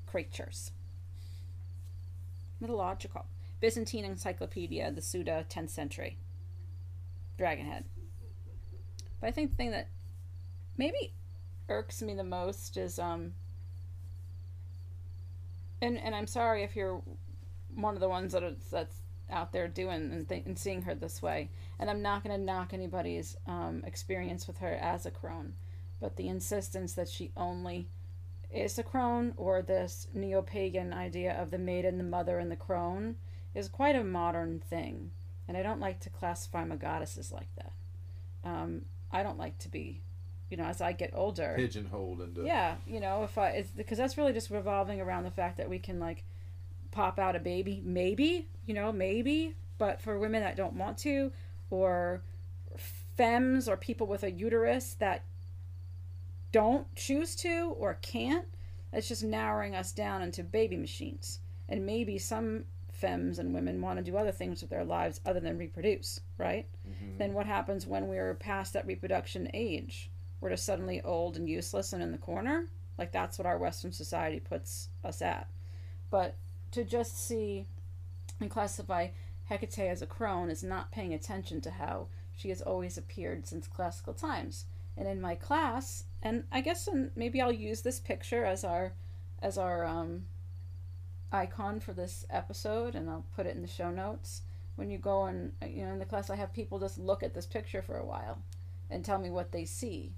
[0.08, 0.72] creatures.
[2.60, 3.26] Mythological.
[3.60, 6.18] Byzantine Encyclopedia, the Suda, 10th century.
[7.38, 7.86] Dragon head.
[9.22, 9.90] But I think the thing that
[10.76, 11.14] maybe
[11.70, 13.34] irks me the most is um
[15.82, 17.02] and and I'm sorry if you're
[17.76, 19.03] one of the ones that are, that's
[19.34, 21.50] out there doing and, th- and seeing her this way.
[21.80, 25.54] And I'm not going to knock anybody's um, experience with her as a crone,
[26.00, 27.90] but the insistence that she only
[28.52, 32.56] is a crone or this neo pagan idea of the maiden, the mother, and the
[32.56, 33.16] crone
[33.56, 35.12] is quite a modern thing.
[35.48, 37.72] And I don't like to classify my goddesses like that.
[38.44, 40.02] Um, I don't like to be,
[40.50, 42.44] you know, as I get older pigeonholed into.
[42.44, 45.70] yeah you know if i it's because that's really just revolving around the fact that
[45.70, 46.24] we can like
[46.94, 51.32] pop out a baby maybe you know maybe but for women that don't want to
[51.70, 52.22] or
[52.78, 55.24] femmes or people with a uterus that
[56.52, 58.46] don't choose to or can't
[58.92, 63.98] it's just narrowing us down into baby machines and maybe some femmes and women want
[63.98, 67.18] to do other things with their lives other than reproduce right mm-hmm.
[67.18, 70.12] then what happens when we're past that reproduction age
[70.44, 72.66] we're just suddenly old and useless and in the corner.
[72.98, 75.48] Like that's what our Western society puts us at.
[76.10, 76.36] But
[76.74, 77.66] to just see
[78.40, 79.08] and classify
[79.50, 83.68] Hecate as a crone is not paying attention to how she has always appeared since
[83.68, 84.66] classical times.
[84.98, 88.94] And in my class, and I guess and maybe I'll use this picture as our
[89.42, 90.26] as our um,
[91.32, 94.42] icon for this episode, and I'll put it in the show notes.
[94.76, 97.34] When you go and you know in the class, I have people just look at
[97.34, 98.40] this picture for a while
[98.90, 100.14] and tell me what they see.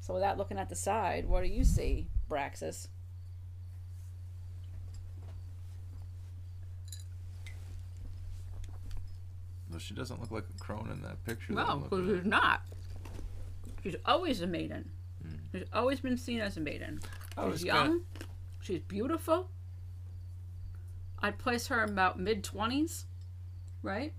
[0.00, 2.88] So without looking at the side, what do you see, Braxis?
[9.78, 11.52] She doesn't look like a crone in that picture.
[11.52, 12.62] No, because she's not.
[13.82, 14.90] She's always a maiden.
[15.52, 17.00] She's always been seen as a maiden.
[17.36, 17.86] I She's was young.
[17.86, 18.04] kinda-
[18.60, 19.50] She's beautiful.
[21.20, 23.06] I'd place her in about mid twenties.
[23.82, 24.12] right?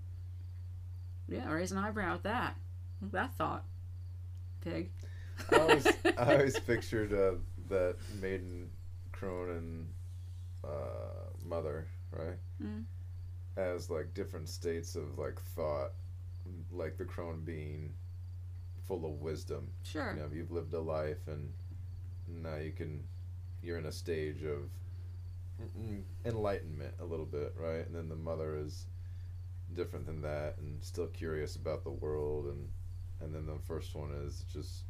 [1.28, 2.56] Yeah, raise an eyebrow at that.
[3.02, 3.64] That thought.
[4.62, 4.90] Pig.
[5.52, 7.34] I always, I always pictured uh,
[7.68, 8.70] that maiden
[9.12, 9.88] crone and
[10.64, 12.38] uh, mother, right?
[12.62, 12.84] Mm.
[13.58, 15.90] As like different states of like thought,
[16.70, 17.92] like the crone being
[18.86, 19.68] full of wisdom.
[19.82, 20.14] Sure.
[20.14, 21.52] You know, you've lived a life, and
[22.28, 23.02] now you can,
[23.62, 24.70] you're in a stage of
[26.24, 27.84] enlightenment a little bit, right?
[27.86, 28.86] And then the mother is
[29.74, 32.68] different than that, and still curious about the world, and
[33.20, 34.84] and then the first one is just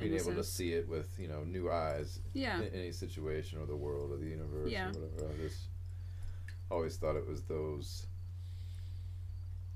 [0.00, 2.60] being able to see it with you know new eyes Yeah.
[2.60, 4.88] in any situation or the world or the universe Yeah.
[4.88, 5.32] or whatever.
[5.32, 5.68] I just
[6.70, 8.06] always thought it was those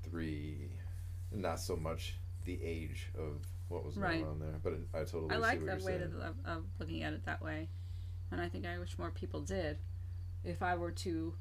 [0.03, 0.69] three,
[1.31, 2.15] not so much
[2.45, 4.21] the age of what was Right.
[4.21, 6.15] going on there, but it, I totally I like that way of,
[6.45, 7.69] of looking at it that way,
[8.31, 9.77] and I think I wish more people did.
[10.43, 11.35] If I were to,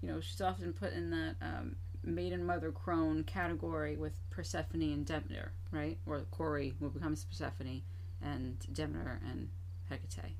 [0.00, 5.06] you know, she's often put in that um, maiden mother crone category with Persephone and
[5.06, 5.98] Demeter, right?
[6.06, 7.82] Or Kore who becomes Persephone,
[8.22, 9.48] and Demeter and
[9.88, 10.36] Hecate.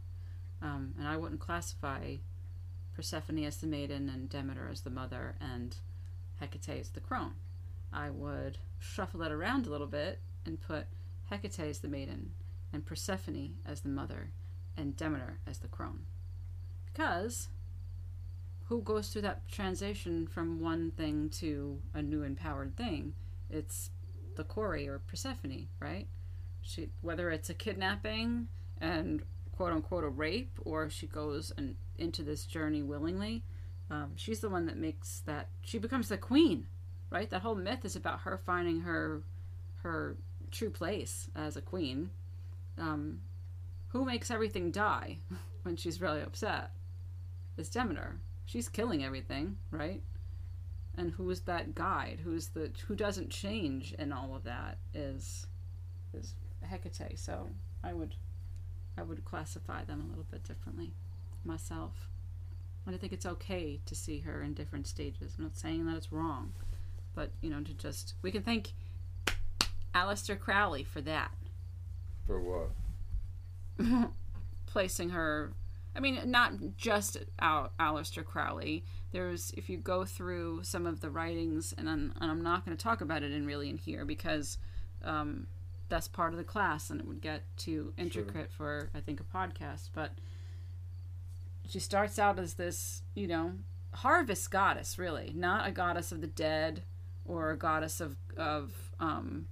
[0.61, 2.17] Um, and I wouldn't classify
[2.99, 5.77] Persephone as the maiden and Demeter as the mother and
[6.41, 7.35] Hecate as the crone.
[7.93, 10.87] I would shuffle it around a little bit and put
[11.31, 12.33] Hecate as the maiden
[12.73, 14.33] and Persephone as the mother
[14.77, 16.07] and Demeter as the crone.
[16.87, 17.47] Because
[18.65, 23.15] who goes through that transition from one thing to a new empowered thing?
[23.49, 23.91] It's
[24.35, 26.09] the Kore or Persephone, right?
[26.63, 28.49] She whether it's a kidnapping
[28.81, 29.23] and
[29.53, 33.45] quote unquote a rape or she goes and into this journey willingly,
[33.91, 36.67] um, she's the one that makes that she becomes the queen,
[37.11, 37.29] right?
[37.31, 39.23] That whole myth is about her finding her
[39.83, 40.17] her
[40.51, 42.11] true place as a queen.
[42.77, 43.21] Um,
[43.89, 45.19] who makes everything die
[45.63, 46.73] when she's really upset?
[47.57, 48.21] It's Demeter.
[48.45, 50.03] She's killing everything, right?
[50.97, 52.21] And who's that guide?
[52.23, 55.47] Who's the who doesn't change in all of that is
[56.13, 57.19] is Hecate.
[57.19, 57.49] So
[57.83, 58.17] I would
[58.99, 60.93] I would classify them a little bit differently
[61.45, 62.09] myself.
[62.87, 65.35] And I think it's okay to see her in different stages.
[65.37, 66.53] I'm not saying that it's wrong,
[67.15, 68.73] but you know, to just we can thank
[69.95, 71.33] Aleister Crowley for that.
[72.27, 72.71] For what?
[74.67, 75.53] placing her
[75.97, 81.11] I mean not just Al- Aleister Crowley there's if you go through some of the
[81.11, 84.05] writings and I'm, and I'm not going to talk about it in really in here
[84.05, 84.59] because
[85.03, 85.47] um,
[85.89, 89.25] that's part of the class and it would get too intricate for I think a
[89.25, 90.13] podcast but
[91.69, 93.53] she starts out as this you know
[93.95, 95.33] harvest goddess really.
[95.35, 96.83] Not a goddess of the dead
[97.25, 99.47] or a goddess of of um,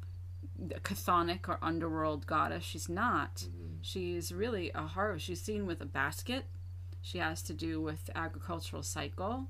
[0.59, 2.65] the chthonic or underworld goddess.
[2.65, 3.47] She's not.
[3.83, 6.47] She's really a harvest she's seen with a basket.
[7.03, 9.49] She has to do with the agricultural cycle.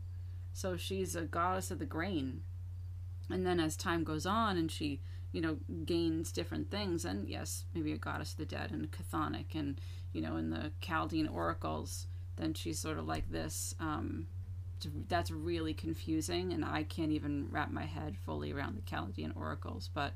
[0.53, 2.43] So she's a goddess of the grain.
[3.31, 5.01] And then as time goes on and she
[5.33, 9.55] you know gains different things and yes maybe a goddess of the dead and chthonic
[9.55, 9.79] and
[10.14, 12.07] you know in the chaldean oracles
[12.37, 14.26] then she's sort of like this um,
[15.09, 19.91] that's really confusing and i can't even wrap my head fully around the chaldean oracles
[19.95, 20.12] but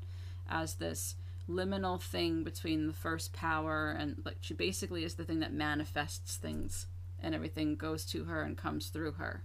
[0.49, 1.15] as this
[1.49, 6.35] liminal thing between the first power and like she basically is the thing that manifests
[6.37, 6.87] things
[7.21, 9.43] and everything goes to her and comes through her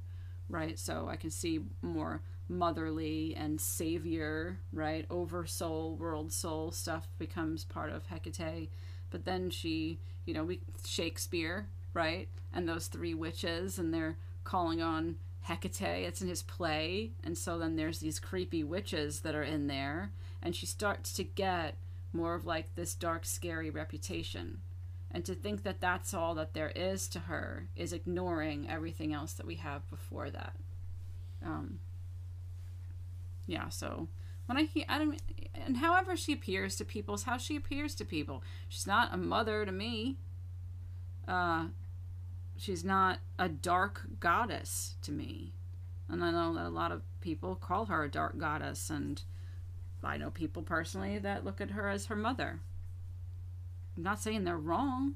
[0.48, 0.78] right?
[0.78, 5.06] So i can see more motherly and savior right?
[5.10, 8.70] Over soul world soul stuff becomes part of hecate
[9.10, 12.28] but then she you know we shakespeare right?
[12.52, 16.06] And those three witches and they're calling on hecate.
[16.06, 17.12] It's in his play.
[17.24, 20.12] And so then there's these creepy witches that are in there.
[20.42, 21.76] And she starts to get
[22.12, 24.60] more of like this dark scary reputation.
[25.10, 29.32] And to think that that's all that there is to her is ignoring everything else
[29.34, 30.54] that we have before that.
[31.44, 31.80] Um
[33.46, 34.08] yeah so
[34.46, 35.22] when i hear i don't
[35.64, 38.42] and however she appears to people is how she appears to people.
[38.68, 40.16] She's not a mother to me.
[41.26, 41.66] Uh
[42.56, 45.52] she's not a dark goddess to me
[46.08, 49.22] and i know that a lot of people call her a dark goddess and
[50.06, 52.60] I know people personally that look at her as her mother.
[53.96, 55.14] I'm not saying they're wrong,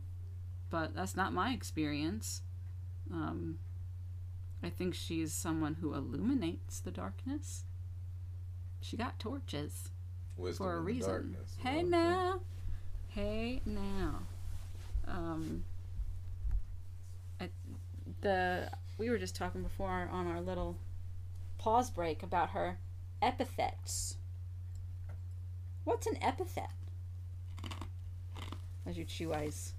[0.68, 2.42] but that's not my experience.
[3.12, 3.58] Um,
[4.62, 7.64] I think she's someone who illuminates the darkness.
[8.80, 9.90] She got torches
[10.36, 11.10] Wisdom for a reason.
[11.10, 12.40] darkness, Hey now,
[13.08, 14.22] hey now.
[15.06, 15.64] Um,
[18.20, 20.76] the we were just talking before on our little
[21.58, 22.78] pause break about her
[23.22, 24.16] epithets.
[25.84, 26.70] What's an epithet?
[28.86, 29.74] As you chew ice.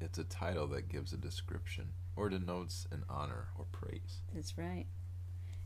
[0.00, 4.20] it's a title that gives a description or denotes an honor or praise.
[4.34, 4.86] That's right.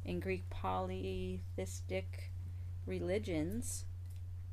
[0.04, 2.30] In Greek polytheistic
[2.86, 3.84] religions,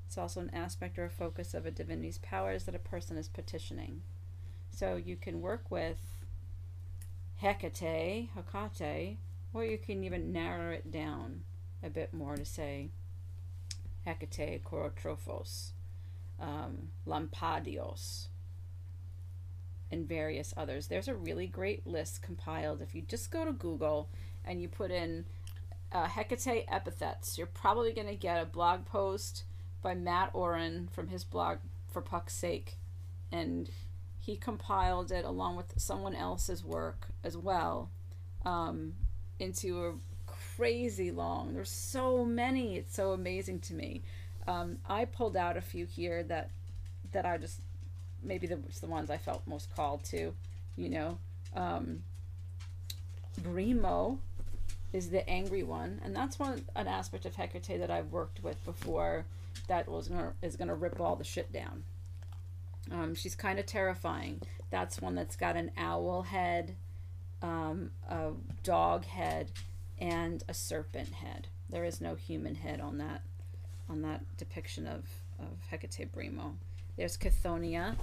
[0.06, 3.28] it's also an aspect or a focus of a divinity's powers that a person is
[3.28, 4.02] petitioning.
[4.80, 6.00] So you can work with
[7.44, 9.18] Hecate, Hecate,
[9.54, 11.42] or you can even narrow it down
[11.84, 12.92] a bit more to say
[14.08, 15.72] Hecate, Korotrophos,
[16.40, 18.28] um, Lampadios,
[19.92, 20.88] and various others.
[20.88, 22.82] There's a really great list compiled.
[22.82, 24.08] If you just go to Google
[24.46, 25.26] and you put in
[25.92, 29.44] uh, Hecate epithets, you're probably going to get a blog post
[29.82, 31.58] by Matt Oren from his blog
[31.90, 32.78] For Puck's Sake.
[33.30, 33.70] And
[34.30, 37.90] he compiled it along with someone else's work as well
[38.46, 38.94] um,
[39.40, 39.94] into a
[40.28, 41.56] crazy long.
[41.56, 42.76] There's so many.
[42.76, 44.04] It's so amazing to me.
[44.48, 46.52] Um, I pulled out a few here that
[47.12, 47.60] that I just
[48.22, 50.36] maybe the the ones I felt most called to.
[50.76, 51.18] You know,
[51.56, 52.04] um,
[53.42, 54.20] Brimo
[54.94, 58.64] is the angry one, and that's one an aspect of Hecate that I've worked with
[58.64, 59.26] before.
[59.68, 61.84] That was gonna is gonna rip all the shit down.
[62.92, 64.42] Um, she's kind of terrifying.
[64.70, 66.76] That's one that's got an owl head,
[67.42, 68.32] um, a
[68.64, 69.52] dog head,
[70.00, 71.48] and a serpent head.
[71.70, 73.22] There is no human head on that
[73.90, 75.06] on that depiction of,
[75.40, 76.54] of Hecate Brimo.
[76.96, 77.96] There's Cathonia,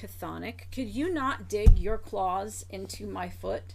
[0.00, 0.70] Chthonic.
[0.72, 3.74] Could you not dig your claws into my foot?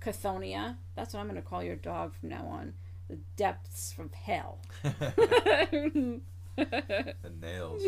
[0.00, 0.76] Cathonia.
[0.94, 2.74] That's what I'm going to call your dog from now on.
[3.08, 4.58] The depths from hell.
[6.56, 7.82] The nails.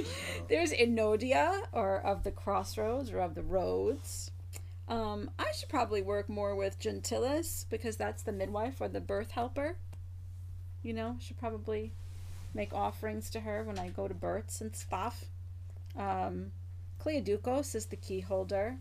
[0.49, 4.31] There's Enodia, or of the crossroads, or of the roads.
[4.89, 9.31] Um, I should probably work more with Genetyllis because that's the midwife or the birth
[9.31, 9.77] helper.
[10.83, 11.93] You know, should probably
[12.53, 15.25] make offerings to her when I go to births and stuff.
[15.97, 16.53] Um,
[17.01, 18.77] Cleoducos is the key holder.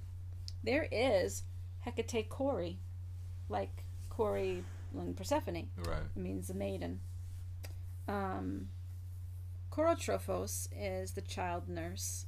[0.63, 1.43] There is
[1.81, 2.75] Hecate Kore,
[3.49, 5.67] like Kore and Persephone.
[5.77, 6.03] Right.
[6.15, 6.99] It means the maiden.
[8.07, 8.69] Um,
[9.74, 12.28] Korotrophos is the child nurse,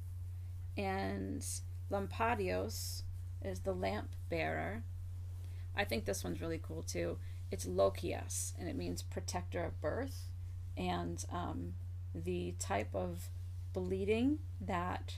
[0.76, 1.46] and
[1.92, 3.04] Lampadios
[3.44, 4.82] is the lamp bearer.
[5.76, 7.20] I think this one's really cool too.
[7.52, 10.28] It's Lokias, and it means protector of birth,
[10.76, 11.76] and um,
[12.16, 13.30] the type of
[13.74, 15.18] bleeding that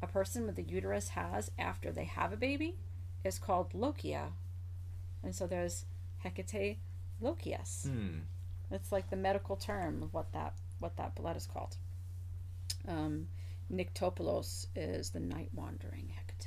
[0.00, 2.76] a person with a uterus has after they have a baby
[3.24, 4.28] is called lochia,
[5.24, 5.86] and so there's
[6.18, 6.78] Hecate
[7.20, 7.88] Lokias.
[7.88, 8.18] Hmm.
[8.70, 10.54] It's like the medical term of what that
[10.84, 11.76] what that blood is called.
[12.86, 13.26] Um,
[14.76, 16.46] is the night wandering Hecate.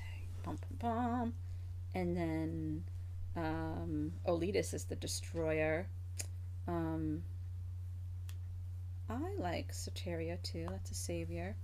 [1.95, 2.83] And then
[3.35, 5.87] um, Oletus is the destroyer.
[6.67, 7.23] Um,
[9.09, 10.67] I like Soteria too.
[10.69, 11.55] That's a savior.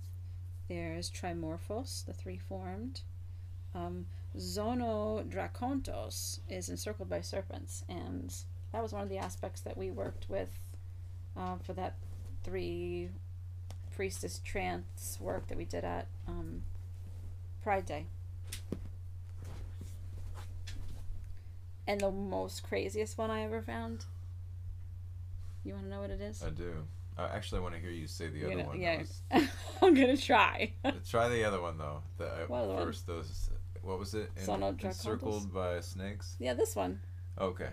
[0.68, 3.02] There's Trimorphos, the three formed.
[3.74, 4.06] Um,
[4.36, 8.34] Zonodracontos is encircled by serpents, and
[8.72, 10.50] that was one of the aspects that we worked with
[11.36, 11.94] uh, for that
[12.44, 13.08] three
[13.96, 16.62] priestess trance work that we did at um,
[17.62, 18.06] Pride Day.
[21.86, 24.04] And the most craziest one I ever found.
[25.64, 26.42] You want to know what it is?
[26.42, 26.72] I do.
[27.16, 28.80] Uh, actually, I want to hear you say the You're other gonna- one.
[28.80, 29.48] yeah, Those-
[29.82, 30.72] I'm gonna try.
[31.08, 32.02] Try the other one though.
[32.18, 32.84] The uh, other one?
[32.84, 33.50] first those.
[33.82, 34.34] What was it?
[34.36, 34.84] Sonodracontos?
[34.84, 36.36] encircled by snakes.
[36.40, 37.00] yeah, this one.
[37.38, 37.68] Okay.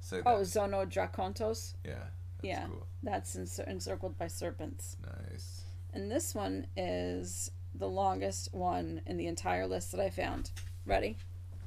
[0.00, 0.26] Say that.
[0.26, 1.74] Oh, Zonodracontos.
[1.84, 1.94] yeah.
[2.42, 2.66] That's yeah.
[2.66, 2.86] cool.
[3.02, 4.96] That's encir- encircled by serpents.
[5.30, 5.62] Nice.
[5.92, 10.50] And this one is the longest one in the entire list that I found.
[10.86, 11.16] Ready?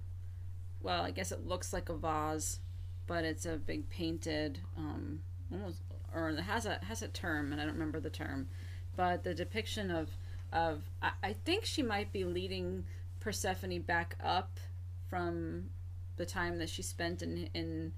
[0.82, 2.60] well, I guess it looks like a vase,
[3.08, 5.82] but it's a big painted um almost
[6.14, 8.48] or it has a has a term and I don't remember the term.
[8.96, 10.10] But the depiction of
[10.54, 12.86] of I, I think she might be leading
[13.20, 14.60] Persephone back up
[15.10, 15.70] from
[16.18, 17.94] the time that she spent in in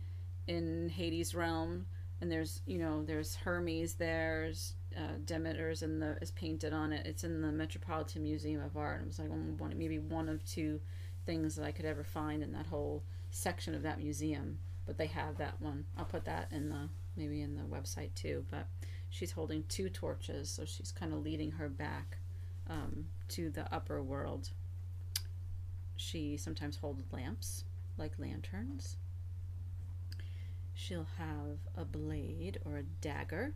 [0.48, 1.86] in Hades' realm.
[2.22, 7.06] And there's you know there's Hermes there's uh, Demeter's and the is painted on it.
[7.06, 9.02] It's in the Metropolitan Museum of Art.
[9.02, 10.80] It was like one maybe one of two
[11.26, 14.60] things that I could ever find in that whole section of that museum.
[14.86, 15.86] But they have that one.
[15.98, 18.46] I'll put that in the maybe in the website too.
[18.52, 18.68] But
[19.10, 22.18] she's holding two torches, so she's kind of leading her back
[22.70, 24.50] um, to the upper world.
[25.96, 27.64] She sometimes holds lamps
[27.98, 28.98] like lanterns.
[30.74, 33.54] She'll have a blade or a dagger.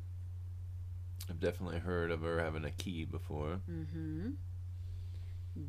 [1.29, 3.59] I've definitely heard of her having a key before.
[3.69, 4.29] Mm-hmm.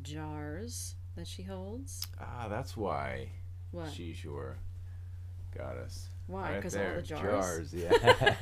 [0.03, 2.05] Jars that she holds.
[2.19, 3.29] Ah, that's why
[3.71, 3.91] What?
[3.91, 4.57] she sure
[5.57, 6.07] got us.
[6.27, 6.43] Why?
[6.43, 7.71] Right Because all the jars.
[7.71, 8.35] Jars, yeah.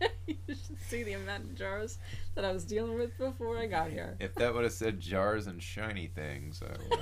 [0.26, 1.98] you should see the amount of jars
[2.34, 4.16] that I was dealing with before I got here.
[4.20, 7.00] if that would have said jars and shiny things, I would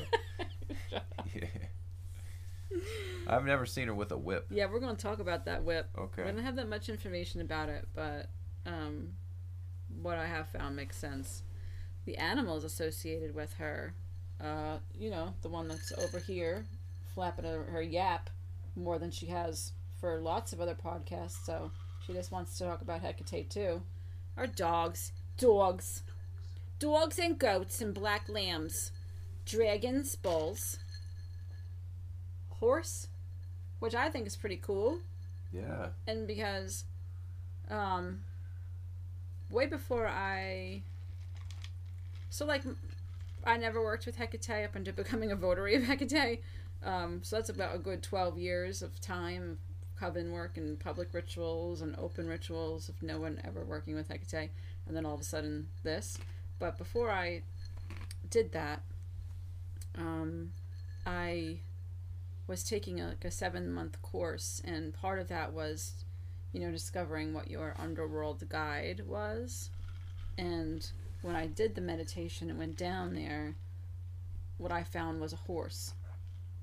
[0.92, 1.02] have.
[1.34, 2.80] yeah.
[3.26, 4.46] I've never seen her with a whip.
[4.50, 5.90] Yeah, we're going to talk about that whip.
[5.98, 6.22] Okay.
[6.24, 8.30] We don't have that much information about it, but
[8.64, 9.08] um,
[10.02, 11.42] what I have found makes sense.
[12.04, 13.94] The animals associated with her,
[14.40, 16.64] uh, you know, the one that's over here,
[17.14, 18.30] flapping her, her yap
[18.76, 21.70] more than she has for lots of other podcasts, so
[22.06, 23.82] she just wants to talk about Hecate too.
[24.36, 25.12] Are dogs.
[25.36, 26.02] Dogs.
[26.78, 28.92] Dogs and goats and black lambs.
[29.44, 30.78] Dragons, bulls.
[32.60, 33.08] Horse,
[33.78, 34.98] which I think is pretty cool
[35.52, 35.88] Yeah.
[36.06, 36.84] and because
[37.70, 38.22] um
[39.50, 40.82] way before i
[42.30, 42.62] so like
[43.44, 46.42] i never worked with hecate up until becoming a votary of hecate.
[46.84, 49.58] Um so that's about a good 12 years of time of
[49.98, 54.50] coven work and public rituals and open rituals of no one ever working with hecate
[54.86, 56.18] and then all of a sudden this.
[56.58, 57.42] But before i
[58.30, 58.82] did that
[59.96, 60.52] um
[61.06, 61.58] i
[62.46, 66.04] was taking a, like a seven month course and part of that was
[66.52, 69.70] you know discovering what your underworld guide was.
[70.36, 70.88] And
[71.22, 73.56] when i did the meditation and went down there
[74.56, 75.94] what i found was a horse.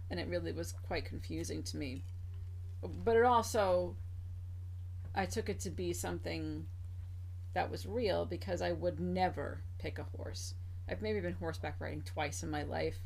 [0.09, 2.03] And it really was quite confusing to me.
[3.03, 3.95] But it also
[5.13, 6.65] i took it to be something
[7.53, 10.53] that was real because i would never pick a horse.
[10.87, 12.99] I've maybe been horseback riding twice in my life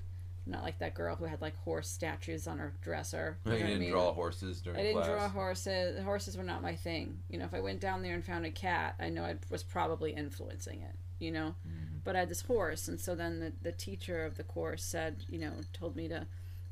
[0.46, 3.58] I'm not like that girl who had like horse statues on her dresser You, know
[3.58, 3.92] what I didn't mean?
[3.92, 5.08] draw horses during I didn't class.
[5.08, 6.04] draw horses.
[6.04, 7.20] Horses were not my thing.
[7.30, 9.64] You know, if I went down there and found a cat, I know I was
[9.64, 10.96] probably influencing it.
[11.20, 11.98] You know, mm-hmm.
[12.06, 15.26] but I had this horse, and so then the, the teacher of the course said,
[15.28, 16.26] you know, told me to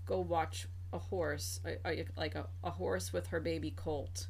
[0.06, 4.28] go watch a horse, a, a, like a, a horse with her baby colt,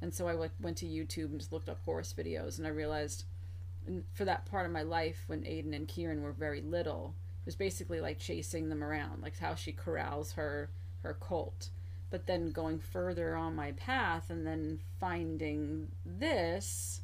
[0.00, 2.70] and so I went, went to YouTube and just looked up horse videos, and I
[2.70, 3.24] realized,
[3.86, 7.27] and for that part of my life when Aiden and Kieran were very little, it
[7.48, 10.68] was basically like chasing them around, like how she corrals her
[11.02, 11.70] her colt
[12.10, 17.02] but then going further on my path and then finding this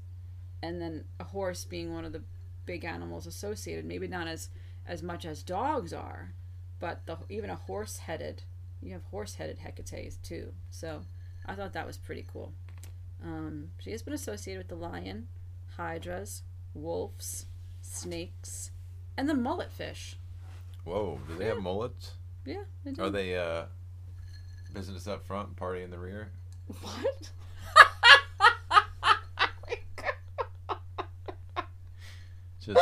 [0.63, 2.23] and then a horse being one of the
[2.67, 4.49] big animals associated maybe not as
[4.87, 6.33] as much as dogs are
[6.81, 8.43] but the even a horse headed
[8.81, 10.53] you have horse headed hecates too.
[10.71, 11.03] So
[11.47, 12.53] i thought that was pretty cool.
[13.23, 15.29] Um, she has been associated with the lion
[15.77, 16.43] hydras
[16.75, 17.47] wolves
[17.81, 18.71] snakes
[19.17, 20.19] and the mullet fish
[20.85, 22.13] Whoa, do they have mullets?
[22.45, 23.03] yeah they do.
[23.03, 23.65] Are they uh,
[24.73, 26.31] business up front, party in the rear?
[26.81, 27.31] what
[32.61, 32.81] Just,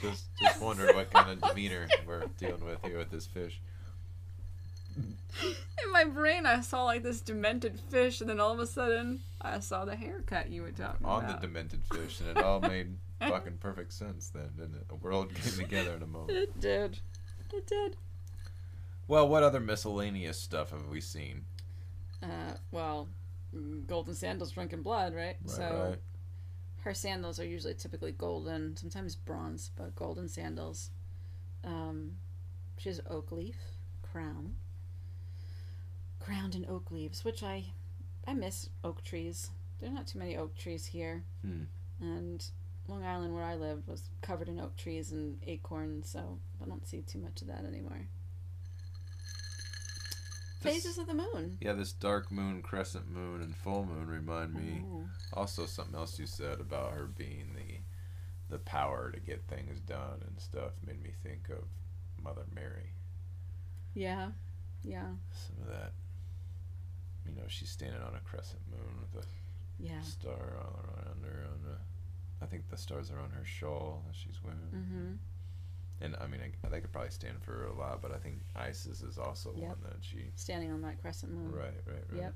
[0.00, 3.60] just, just wondering what kind of demeanor we're dealing with here with this fish.
[5.42, 9.20] In my brain, I saw like this demented fish, and then all of a sudden,
[9.40, 11.24] I saw the haircut you were talking about.
[11.24, 12.96] On the demented fish, and it all made
[13.30, 14.88] fucking perfect sense then, didn't it?
[14.88, 16.30] The world came together in a moment.
[16.38, 16.98] it did.
[17.52, 17.96] It did.
[19.08, 21.44] Well, what other miscellaneous stuff have we seen?
[22.22, 23.08] Uh, well,
[23.86, 25.36] golden sandals, drinking blood, right?
[25.42, 25.98] Right, so right.
[26.82, 30.90] her sandals are usually typically golden, sometimes bronze, but golden sandals.
[31.64, 32.12] Um,
[32.78, 33.56] she has oak leaf
[34.02, 34.54] crown,
[36.20, 37.64] crowned in oak leaves, which I,
[38.26, 39.50] I miss oak trees.
[39.80, 41.64] There are not too many oak trees here, Hmm.
[42.00, 42.44] and
[42.88, 46.86] Long Island, where I lived, was covered in oak trees and acorns, so I don't
[46.86, 48.08] see too much of that anymore.
[50.62, 51.58] This- Phases of the moon.
[51.60, 54.82] Yeah, this dark moon, crescent moon, and full moon remind me.
[54.84, 55.04] Oh.
[55.32, 57.78] Also, something else you said about her being the
[58.48, 61.64] the power to get things done and stuff made me think of
[62.22, 62.92] Mother Mary.
[63.94, 64.32] Yeah,
[64.82, 65.92] yeah, Some of that.
[67.24, 69.26] You know, she's standing on a crescent moon with a
[69.78, 70.02] yeah.
[70.02, 71.46] star all around her.
[71.50, 71.76] On the,
[72.42, 74.58] I think the stars are on her shawl that she's wearing.
[74.74, 75.12] Mm-hmm.
[76.04, 79.02] And I mean, I, they could probably stand for a lot, but I think Isis
[79.02, 79.68] is also Yep.
[79.68, 80.30] one that she.
[80.34, 81.52] Standing on that crescent moon.
[81.52, 82.20] Right, right, right.
[82.22, 82.34] Yep.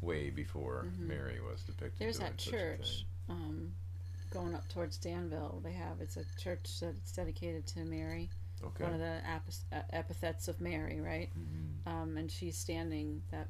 [0.00, 0.98] Way before Mhm.
[1.06, 1.98] Mary was depicted.
[2.00, 3.72] There's that church um,
[4.30, 5.60] going up towards Danville.
[5.62, 8.28] They have it's a church that's dedicated to Mary.
[8.64, 8.84] Okay.
[8.84, 9.20] One of the
[9.76, 11.30] uh, epithets of Mary, right?
[11.38, 11.86] Mhm.
[11.90, 13.48] Um, and she's standing that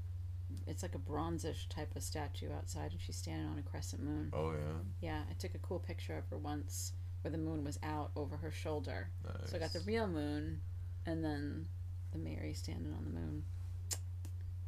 [0.66, 4.30] it's like a bronzish type of statue outside, and she's standing on a crescent moon.
[4.32, 4.78] Oh yeah.
[5.00, 6.92] Yeah, I took a cool picture of her once
[7.22, 9.10] where the moon was out over her shoulder.
[9.24, 9.50] Nice.
[9.50, 10.60] So I got the real moon,
[11.06, 11.66] and then
[12.12, 13.44] the Mary standing on the moon.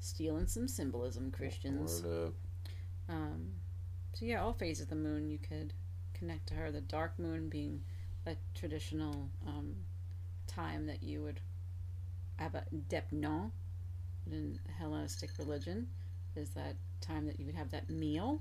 [0.01, 2.03] Stealing some symbolism, Christians.
[2.03, 2.35] Word up.
[3.09, 3.49] Um,
[4.13, 5.73] so yeah, all phases of the moon you could
[6.13, 6.71] connect to her.
[6.71, 7.83] The dark moon being
[8.27, 9.75] a traditional um,
[10.47, 11.41] time that you would
[12.37, 13.51] have a deipnon
[14.31, 15.87] in Hellenistic religion
[16.37, 18.41] is that time that you would have that meal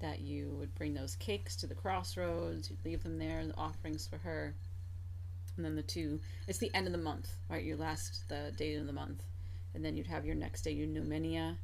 [0.00, 4.06] that you would bring those cakes to the crossroads you'd leave them there the offerings
[4.06, 4.54] for her.
[5.56, 7.64] And then the two it's the end of the month right?
[7.64, 9.22] Your last the day of the month.
[9.74, 11.56] And then you'd have your next day your noumenia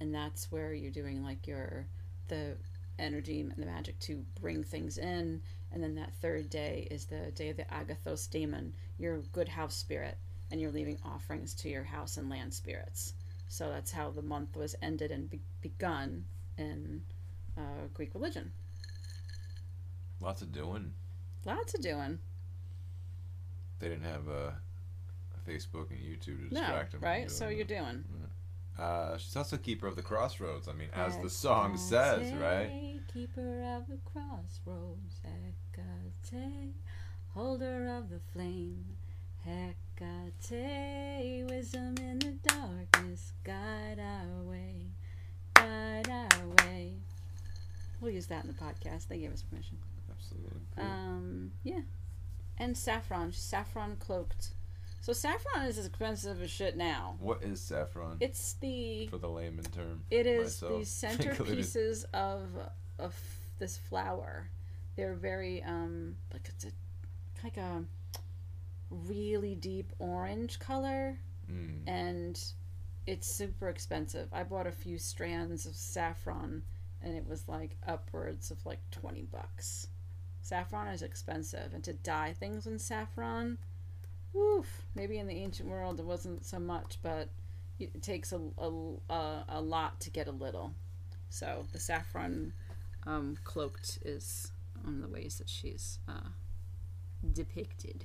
[0.00, 1.86] and that's where you're doing like your
[2.28, 2.56] the
[2.98, 5.42] energy and the magic to bring things in.
[5.72, 9.76] And then that third day is the day of the agathos daemon your good house
[9.76, 10.16] spirit
[10.50, 13.14] and you're leaving offerings to your house and land spirits
[13.48, 16.24] so that's how the month was ended and be- begun
[16.58, 17.00] in
[17.58, 18.52] uh, greek religion
[20.20, 20.92] Lots of doing.
[21.44, 22.18] lots of doing
[23.80, 24.50] They didn't have uh,
[25.46, 27.00] Facebook and YouTube to no distract them.
[27.00, 28.04] from right so you're doing
[28.78, 30.68] Uh, she's also keeper of the crossroads.
[30.68, 33.00] I mean, as the song says, right?
[33.10, 36.74] Keeper of the crossroads, Hecate,
[37.32, 38.84] holder of the flame,
[39.46, 39.76] Hecate,
[41.66, 44.86] wisdom in the darkness, guide our way,
[45.54, 46.94] guide our way.
[48.00, 49.08] We'll use that in the podcast.
[49.08, 49.78] They gave us permission.
[50.10, 50.60] Absolutely.
[50.76, 50.84] Cool.
[50.84, 51.80] Um, yeah.
[52.58, 54.50] And saffron, saffron cloaked.
[55.00, 57.16] So saffron is as expensive as shit now.
[57.20, 58.16] what is saffron?
[58.20, 60.02] It's the for the layman term.
[60.10, 61.58] It is the myself included.
[61.64, 62.42] centerpieces of
[62.98, 63.14] of
[63.58, 64.48] this flower.
[64.96, 66.70] They're very um like it's a
[67.44, 67.84] like a
[68.90, 71.18] really deep orange color
[71.50, 71.82] Mm.
[71.86, 72.42] and
[73.06, 74.28] it's super expensive.
[74.32, 76.64] I bought a few strands of saffron
[77.00, 79.86] and it was like upwards of like 20 bucks.
[80.42, 83.58] Saffron is expensive and to dye things in saffron
[84.32, 87.28] woof, maybe in the ancient world it wasn't so much, but
[87.78, 88.70] it takes a, a,
[89.08, 90.74] a, a lot to get a little.
[91.30, 92.52] So the saffron
[93.06, 94.50] um, cloaked is
[94.82, 96.30] one of the ways that she's uh,
[97.32, 98.04] depicted.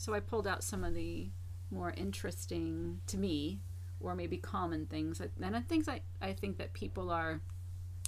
[0.00, 1.28] So I pulled out some of the
[1.70, 3.60] more interesting to me,
[4.00, 7.42] or maybe common things, and things I, I think that people are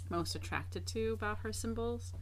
[0.08, 2.14] most attracted to about her symbols.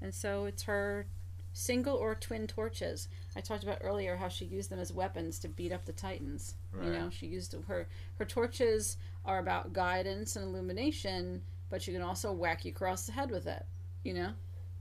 [0.00, 1.08] And so it's her
[1.52, 3.08] single or twin torches.
[3.34, 6.54] I talked about earlier how she used them as weapons to beat up the titans.
[6.84, 12.02] You know, she used her her torches are about guidance and illumination, but you can
[12.02, 13.66] also whack you across the head with it.
[14.04, 14.30] You know,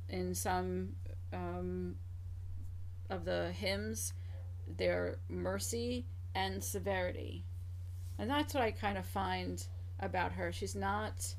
[0.08, 0.90] in some
[1.34, 1.96] um,
[3.10, 4.14] of the hymns,
[4.78, 7.46] they're mercy and severity,
[8.18, 9.66] and that's what I kind of find
[10.00, 10.52] about her.
[10.52, 11.36] She's not.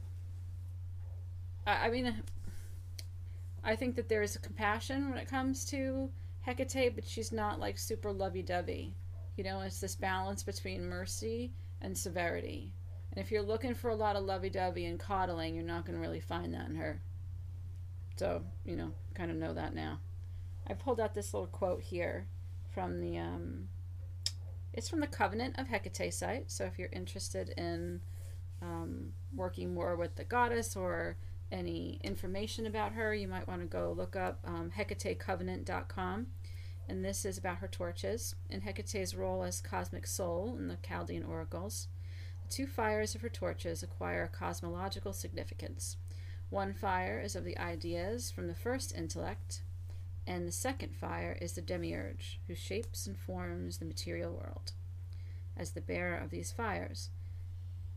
[1.66, 2.22] I, I mean,
[3.64, 6.10] I think that there is a compassion when it comes to
[6.46, 8.94] Hecate, but she's not like super lovey dovey.
[9.36, 11.52] You know, it's this balance between mercy
[11.82, 12.72] and severity.
[13.12, 15.96] And if you're looking for a lot of lovey dovey and coddling, you're not going
[15.96, 17.00] to really find that in her.
[18.16, 20.00] So, you know, kind of know that now.
[20.66, 22.26] I pulled out this little quote here
[22.76, 23.68] from the, um,
[24.74, 26.50] it's from the Covenant of Hecate site.
[26.50, 28.02] So if you're interested in
[28.60, 31.16] um, working more with the goddess or
[31.50, 36.26] any information about her, you might want to go look up um, HecateCovenant.com.
[36.86, 41.22] And this is about her torches and Hecate's role as cosmic soul in the Chaldean
[41.22, 41.88] oracles.
[42.46, 45.96] The two fires of her torches acquire cosmological significance.
[46.50, 49.62] One fire is of the ideas from the first intellect,
[50.26, 54.72] and the second fire is the demiurge, who shapes and forms the material world.
[55.56, 57.10] As the bearer of these fires,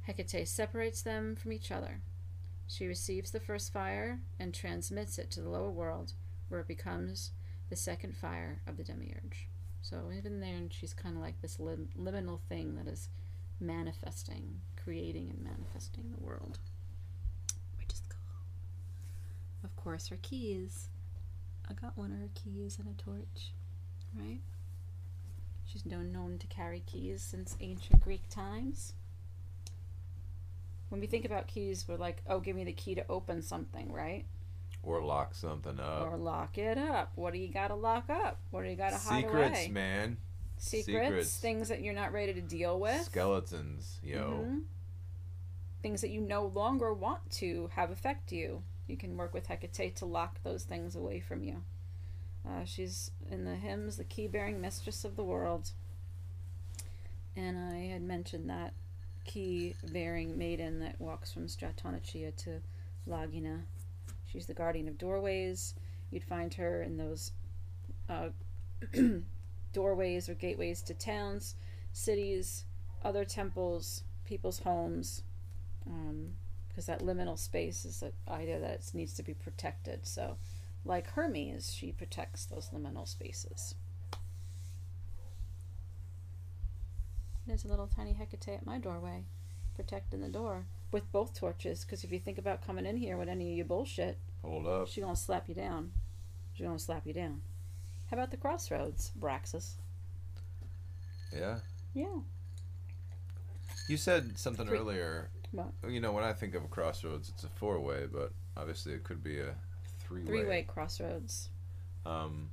[0.07, 2.01] Hecate separates them from each other.
[2.67, 6.13] She receives the first fire and transmits it to the lower world,
[6.49, 7.31] where it becomes
[7.69, 9.47] the second fire of the demiurge.
[9.81, 13.09] So even there, she's kind of like this lim- liminal thing that is
[13.59, 16.59] manifesting, creating and manifesting the world,
[17.77, 18.19] which is cool.
[19.63, 20.89] Of course, her keys.
[21.69, 23.51] I got one of her keys and a torch,
[24.17, 24.39] right?
[25.65, 28.93] She's known known to carry keys since ancient Greek times.
[30.89, 33.91] When we think about keys, we're like, oh, give me the key to open something,
[33.93, 34.25] right?
[34.81, 36.01] Or lock something up.
[36.07, 37.11] or lock it up.
[37.15, 38.39] What do you got to lock up?
[38.49, 39.67] What do you got to hide Secrets, away?
[39.67, 40.17] man.
[40.57, 41.37] Secrets, Secrets.
[41.37, 43.03] things that you're not ready to deal with.
[43.03, 44.45] Skeletons, yo.
[44.47, 44.61] Mhm.
[45.83, 48.63] Things that you no longer want to have affect you.
[48.89, 51.63] You can work with Hecate to lock those things away from you.
[52.47, 55.71] Uh, she's in the hymns, the key bearing mistress of the world.
[57.35, 58.73] And I had mentioned that
[59.25, 62.61] key bearing maiden that walks from Stratonicia to
[63.07, 63.61] Lagina.
[64.25, 65.75] She's the guardian of doorways.
[66.09, 67.31] You'd find her in those
[68.09, 68.29] uh,
[69.73, 71.55] doorways or gateways to towns,
[71.93, 72.65] cities,
[73.03, 75.21] other temples, people's homes,
[76.79, 80.07] because that liminal space is the idea that it needs to be protected.
[80.07, 80.37] So,
[80.85, 83.75] like Hermes, she protects those liminal spaces.
[87.45, 89.25] There's a little tiny Hecate at my doorway,
[89.75, 91.83] protecting the door with both torches.
[91.83, 94.87] Because if you think about coming in here with any of your bullshit, Hold up.
[94.87, 95.91] she's gonna slap you down.
[96.53, 97.41] She's gonna slap you down.
[98.09, 99.73] How about the crossroads, Braxis?
[101.35, 101.59] Yeah.
[101.93, 102.19] Yeah.
[103.89, 105.29] You said something Three- earlier.
[105.51, 105.69] What?
[105.87, 109.03] You know, when I think of a crossroads, it's a four way, but obviously it
[109.03, 109.55] could be a
[109.99, 110.27] three way.
[110.27, 111.49] Three way crossroads.
[112.05, 112.49] Um,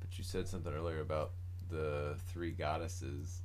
[0.00, 1.32] but you said something earlier about
[1.70, 3.42] the three goddesses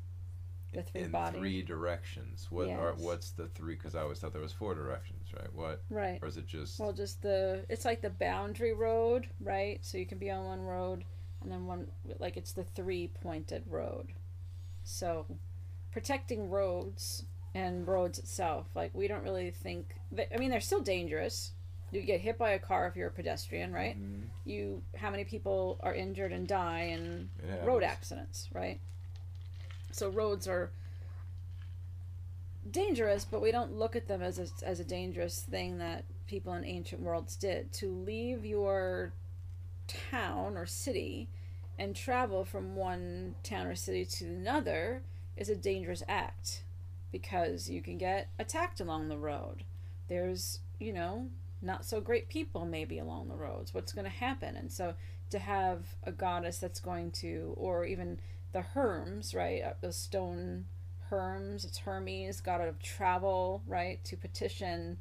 [0.73, 1.39] The three in bodies.
[1.39, 2.47] three directions.
[2.51, 3.75] What are what's the three?
[3.75, 5.51] Because I always thought there was four directions, right?
[5.53, 6.19] What Right.
[6.21, 6.79] or is it just?
[6.79, 9.79] Well, just the it's like the boundary road, right?
[9.83, 11.03] So you can be on one road,
[11.41, 11.87] and then one
[12.19, 14.13] like it's the three pointed road.
[14.83, 15.25] So,
[15.91, 17.25] protecting roads
[17.55, 19.95] and roads itself, like we don't really think.
[20.11, 21.51] That, I mean, they're still dangerous.
[21.91, 23.99] You get hit by a car if you're a pedestrian, right?
[23.99, 24.21] Mhm.
[24.45, 27.29] You how many people are injured and die in
[27.65, 28.79] road accidents, right?
[29.91, 30.71] So roads are
[32.69, 36.53] dangerous, but we don't look at them as a, as a dangerous thing that people
[36.53, 37.71] in ancient worlds did.
[37.73, 39.13] To leave your
[39.87, 41.27] town or city
[41.79, 45.01] and travel from one town or city to another
[45.35, 46.63] is a dangerous act
[47.11, 49.63] because you can get attacked along the road.
[50.07, 51.27] There's, you know,
[51.61, 53.73] not so great people maybe along the roads.
[53.73, 54.55] What's going to happen?
[54.55, 54.93] And so
[55.29, 58.19] to have a goddess that's going to, or even
[58.51, 59.61] the Herms, right?
[59.63, 60.65] Uh, the stone
[61.09, 64.03] Herms, it's Hermes, god of travel, right?
[64.05, 64.97] To petition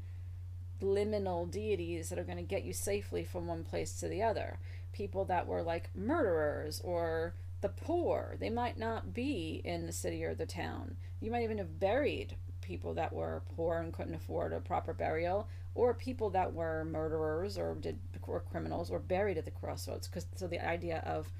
[0.82, 4.58] liminal deities that are going to get you safely from one place to the other.
[4.92, 10.24] People that were like murderers or the poor, they might not be in the city
[10.24, 10.96] or the town.
[11.20, 15.48] You might even have buried people that were poor and couldn't afford a proper burial,
[15.74, 20.06] or people that were murderers or did or criminals or buried at the crossroads.
[20.06, 21.32] Because so the idea of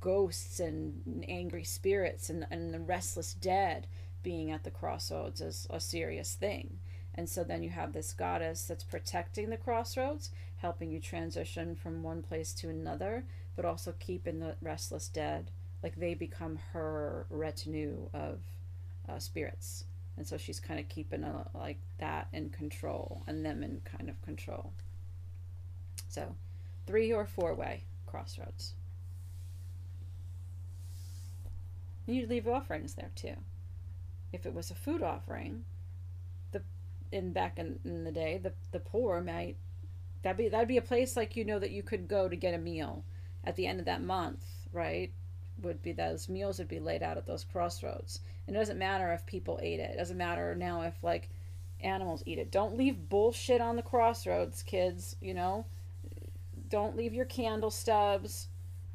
[0.00, 3.86] ghosts and angry spirits and, and the restless dead
[4.22, 6.78] being at the crossroads is a serious thing.
[7.14, 12.02] And so then you have this goddess that's protecting the crossroads, helping you transition from
[12.02, 13.24] one place to another,
[13.56, 15.50] but also keeping the restless dead.
[15.82, 18.38] Like they become her retinue of
[19.08, 19.84] uh, spirits.
[20.16, 24.08] And so she's kind of keeping a, like that in control and them in kind
[24.08, 24.72] of control.
[26.08, 26.34] So
[26.86, 28.74] three or four way crossroads.
[32.06, 33.34] You leave offerings there too.
[34.32, 35.64] If it was a food offering,
[36.52, 36.62] the
[37.10, 39.56] in back in, in the day, the the poor might
[40.22, 42.54] that'd be that'd be a place like you know that you could go to get
[42.54, 43.04] a meal
[43.46, 45.12] at the end of that month, right?
[45.62, 48.20] Would be those meals would be laid out at those crossroads.
[48.46, 49.92] And it doesn't matter if people ate it.
[49.92, 51.30] It doesn't matter now if like
[51.80, 52.50] animals eat it.
[52.50, 55.64] Don't leave bullshit on the crossroads, kids, you know?
[56.68, 58.48] Don't leave your candle stubs.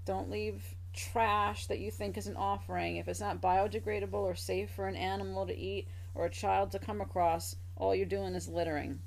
[0.05, 2.97] Don't leave trash that you think is an offering.
[2.97, 6.79] If it's not biodegradable or safe for an animal to eat or a child to
[6.79, 8.99] come across, all you're doing is littering.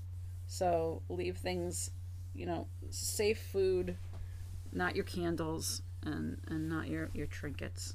[0.47, 1.91] So leave things,
[2.35, 3.97] you know, safe food,
[4.75, 7.95] not your candles and and not your your trinkets.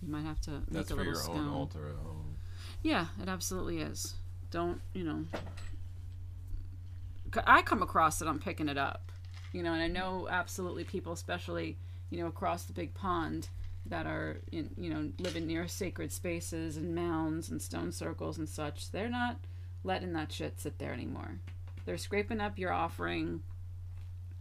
[0.00, 2.36] You might have to make That's a for little your own altar at home.
[2.82, 4.14] Yeah, it absolutely is.
[4.50, 5.24] Don't, you know.
[7.46, 9.10] I come across it, I'm picking it up.
[9.52, 11.78] You know, and I know absolutely people, especially,
[12.10, 13.48] you know, across the big pond
[13.86, 18.48] that are, in, you know, living near sacred spaces and mounds and stone circles and
[18.48, 18.90] such.
[18.90, 19.38] They're not
[19.84, 21.40] letting that shit sit there anymore.
[21.86, 23.40] They're scraping up your offering.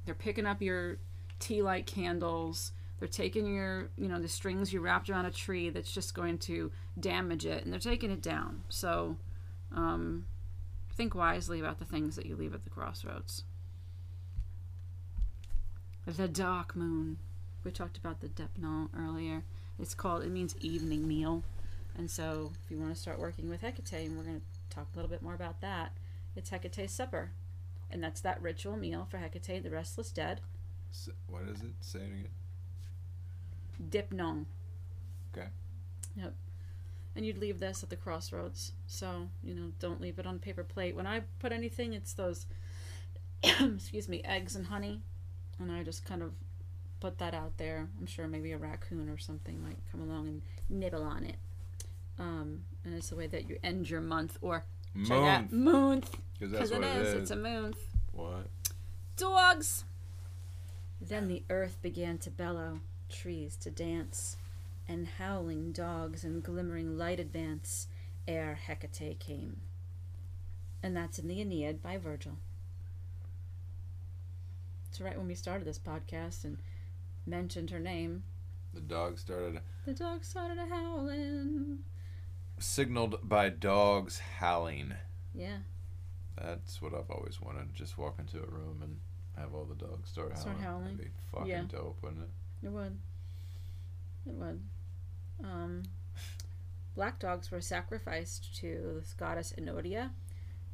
[0.08, 1.00] They're picking up your
[1.38, 2.72] tea light candles.
[2.98, 6.38] They're taking your, you know, the strings you wrapped around a tree that's just going
[6.40, 8.64] to damage it, and they're taking it down.
[8.70, 9.18] So,
[9.76, 10.26] um,
[10.96, 13.44] think wisely about the things that you leave at the crossroads.
[16.06, 17.18] The dark moon.
[17.66, 19.44] We talked about the deipnon earlier.
[19.78, 21.44] It's called, it means evening meal.
[21.98, 24.88] And so, if you want to start working with Hecate, and we're going to talk
[24.94, 25.92] a little bit more about that,
[26.34, 27.32] it's Hecate's supper.
[27.90, 30.42] And that's that ritual meal for Hecate, the restless dead.
[30.92, 31.74] S- What is it?
[31.82, 32.28] Say it again.
[33.90, 34.46] deipnon.
[35.36, 35.48] Okay.
[36.16, 36.34] Yep.
[37.16, 38.74] And you'd leave this at the crossroads.
[38.86, 40.96] So, you know, don't leave it on paper plate.
[40.96, 42.46] When I put anything, it's those,
[43.44, 45.02] excuse me, eggs and honey.
[45.60, 46.34] And I just kind of
[47.00, 47.88] put that out there.
[48.00, 51.38] I'm sure maybe a raccoon or something might come along and nibble on it.
[52.20, 54.66] Um, and it's the way that you end your month or
[55.06, 56.18] check out month.
[56.40, 57.08] Because that's Because it what is.
[57.14, 57.22] it is.
[57.24, 57.78] It's a month.
[58.12, 58.48] What?
[59.16, 59.84] Dogs!
[61.02, 62.80] Then the earth began to bellow,
[63.10, 64.38] trees to dance,
[64.88, 67.88] and howling dogs and glimmering light advance
[68.28, 69.62] ere Hecate came.
[70.84, 72.34] And that's in the Aeneid by Virgil.
[74.92, 76.58] So, right when we started this podcast and
[77.26, 78.24] mentioned her name,
[78.74, 81.80] The dog started the dog started a howling.
[82.60, 84.94] Signaled by dogs howling.
[85.34, 85.58] Yeah,
[86.42, 87.74] That's what I've always wanted.
[87.76, 88.98] Just walk into a room and
[89.38, 90.42] have all the dogs start howling.
[90.42, 90.84] Start howling?
[90.98, 91.64] That'd be fucking Yeah.
[91.70, 92.66] dope, wouldn't it?
[92.68, 92.98] it would.
[94.28, 94.62] It would.
[95.44, 95.84] Um,
[96.96, 100.10] black dogs were sacrificed to this goddess Enodia,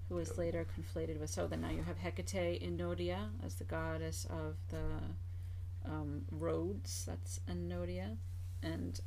[0.07, 1.29] who was later conflated with.
[1.29, 7.03] So then now you have Hecate Enodia as the goddess of the um, roads.
[7.05, 8.15] That's Enodia,
[8.61, 8.99] and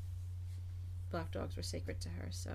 [1.17, 2.29] black dogs were sacred to her.
[2.31, 2.51] So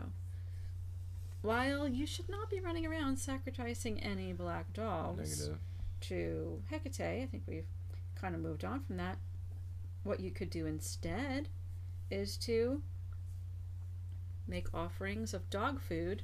[1.41, 5.59] while you should not be running around sacrificing any black dogs Negative.
[6.01, 7.66] to Hecate, I think we've
[8.14, 9.18] kind of moved on from that.
[10.03, 11.49] What you could do instead
[12.12, 12.84] is to
[14.47, 16.22] make offerings of dog food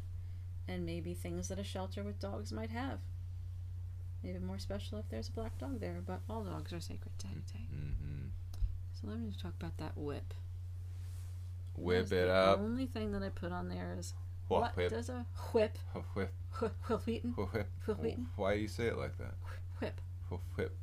[0.67, 2.99] and maybe things that a shelter with dogs might have.
[4.21, 7.27] Maybe more special if there's a black dog there, but all dogs are sacred to
[7.27, 7.73] Hecate.
[7.73, 8.27] Mm-hmm.
[8.93, 10.35] So let me just talk about that whip.
[11.77, 12.59] Whip it the up.
[12.59, 14.13] only thing that I put on there is
[14.47, 14.89] What, what whip?
[14.91, 15.77] does a whip,
[16.13, 16.31] Whip.
[16.59, 17.67] whip, whip, Wheaton, Whip.
[17.85, 18.27] Whip Wheaton?
[18.35, 19.35] Why do you say it like that?
[19.79, 20.01] whip.
[20.55, 20.75] Whip.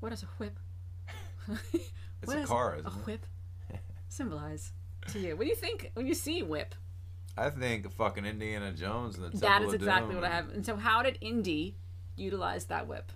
[0.00, 0.58] What is a whip?
[2.22, 2.94] It's What a does car, a isn't it?
[2.94, 3.26] A whip
[4.08, 4.72] symbolize
[5.08, 5.34] to you?
[5.36, 6.74] What do you think when you see whip?
[7.36, 10.50] I think fucking Indiana Jones and the Temple That is exactly what I have.
[10.50, 11.76] And so, how did Indy
[12.14, 13.10] utilize that whip?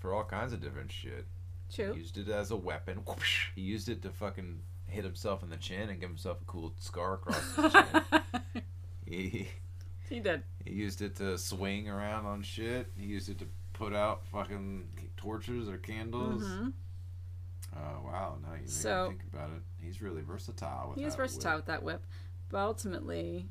[0.00, 1.26] For all kinds of different shit.
[1.72, 1.94] True.
[1.94, 3.02] Used it as a weapon.
[3.54, 4.60] He used it to fucking
[4.92, 8.62] hit himself in the chin and give himself a cool scar across his chin.
[9.06, 9.48] he,
[10.08, 10.42] he did.
[10.64, 12.88] he used it to swing around on shit.
[12.96, 14.86] He used it to put out fucking
[15.16, 16.42] torches or candles.
[16.44, 16.68] hmm
[17.74, 18.36] Oh wow!
[18.42, 19.62] Now you So- think about it.
[19.80, 20.90] He's really versatile.
[20.90, 21.56] With He is that versatile whip.
[21.56, 22.06] with that whip,
[22.50, 23.48] but ultimately,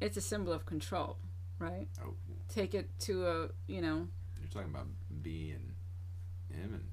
[0.00, 1.18] it's a symbol of control,
[1.58, 1.86] right?
[2.02, 2.14] Oh,
[2.48, 4.08] Take it to a, you know,
[4.40, 4.86] you're talking about
[5.22, 5.74] B and
[6.64, 6.84] M and,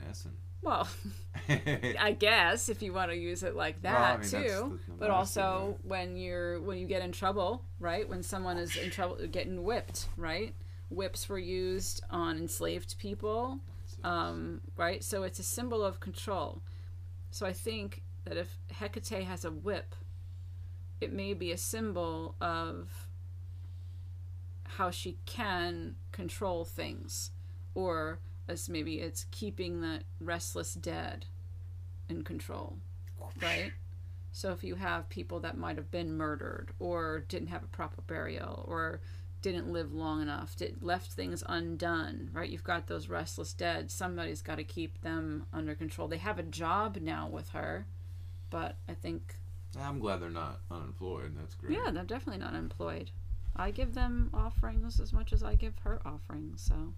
[0.00, 0.34] and S and.
[0.62, 0.88] Well,
[1.48, 4.78] I guess if you want to use it like that Well, I mean, too.
[4.86, 8.08] the- the but also thing, when you're when you get in trouble, right?
[8.08, 10.54] When someone is in trouble, getting whipped, right?
[10.90, 13.60] Whips were used on enslaved people,
[14.04, 15.02] um, right?
[15.04, 16.62] So it's a symbol of control.
[17.30, 19.94] So I think that if Hecate has a whip,
[21.00, 23.08] it may be a symbol of
[24.64, 27.30] how she can control things,
[27.74, 28.18] or
[28.50, 31.26] as maybe it's keeping the restless dead
[32.08, 32.78] in control,
[33.40, 33.72] right?
[34.32, 38.02] So if you have people that might have been murdered, or didn't have a proper
[38.02, 39.00] burial, or
[39.42, 42.50] didn't live long enough, did, left things undone, right?
[42.50, 43.90] You've got those restless dead.
[43.90, 46.08] Somebody's got to keep them under control.
[46.08, 47.86] They have a job now with her,
[48.50, 49.36] but I think,
[49.80, 51.32] I'm glad they're not unemployed.
[51.38, 51.72] That's great.
[51.72, 53.10] yeah, they're definitely not employed.
[53.56, 56.94] I give them offerings as much as I give her offerings, so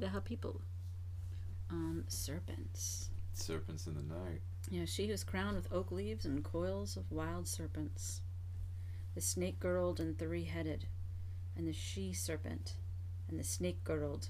[0.00, 0.60] they help people.
[1.70, 3.10] Um, serpents.
[3.32, 4.40] Serpents in the night.
[4.70, 8.20] Yeah, she who's crowned with oak leaves and coils of wild serpents.
[9.14, 10.86] The snake girdled and three headed,
[11.56, 12.74] and the she serpent,
[13.28, 14.28] and the snake girdled,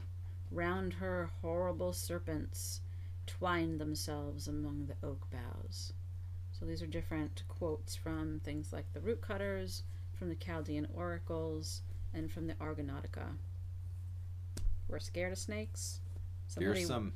[0.50, 2.80] round her horrible serpents,
[3.26, 5.92] twined themselves among the oak boughs.
[6.52, 11.82] So these are different quotes from things like the root cutters, from the Chaldean oracles,
[12.12, 13.36] and from the Argonautica.
[14.90, 16.00] We're scared of snakes.
[16.48, 17.12] Somebody some.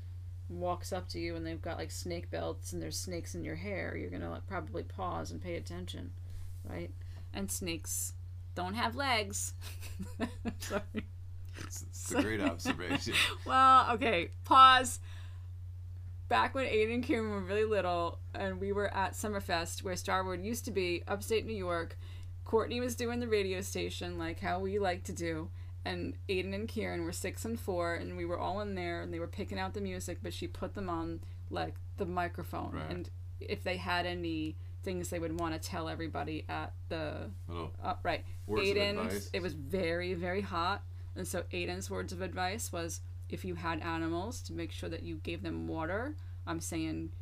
[0.48, 3.56] walks up to you and they've got like snake belts and there's snakes in your
[3.56, 6.12] hair, you're gonna like, probably pause and pay attention,
[6.64, 6.90] right?
[7.32, 8.12] And snakes
[8.54, 9.54] don't have legs.
[10.60, 10.82] Sorry.
[11.58, 13.14] It's, it's a great observation.
[13.46, 15.00] Well, okay, pause.
[16.28, 20.42] Back when Aiden and Kieran were really little, and we were at Summerfest, where Starwood
[20.42, 21.98] used to be, upstate New York,
[22.44, 25.50] Courtney was doing the radio station, like how we like to do,
[25.84, 29.12] and Aiden and Kieran were six and four, and we were all in there, and
[29.12, 31.20] they were picking out the music, but she put them on
[31.50, 32.90] like the microphone, Right.
[32.90, 33.10] and
[33.40, 37.94] if they had any things they would want to tell everybody at the Little uh,
[38.02, 38.24] right.
[38.46, 40.82] words Aiden, it was very, very hot.
[41.16, 45.02] And so Aiden's words of advice was if you had animals to make sure that
[45.02, 46.16] you gave them water.
[46.46, 47.12] I'm saying,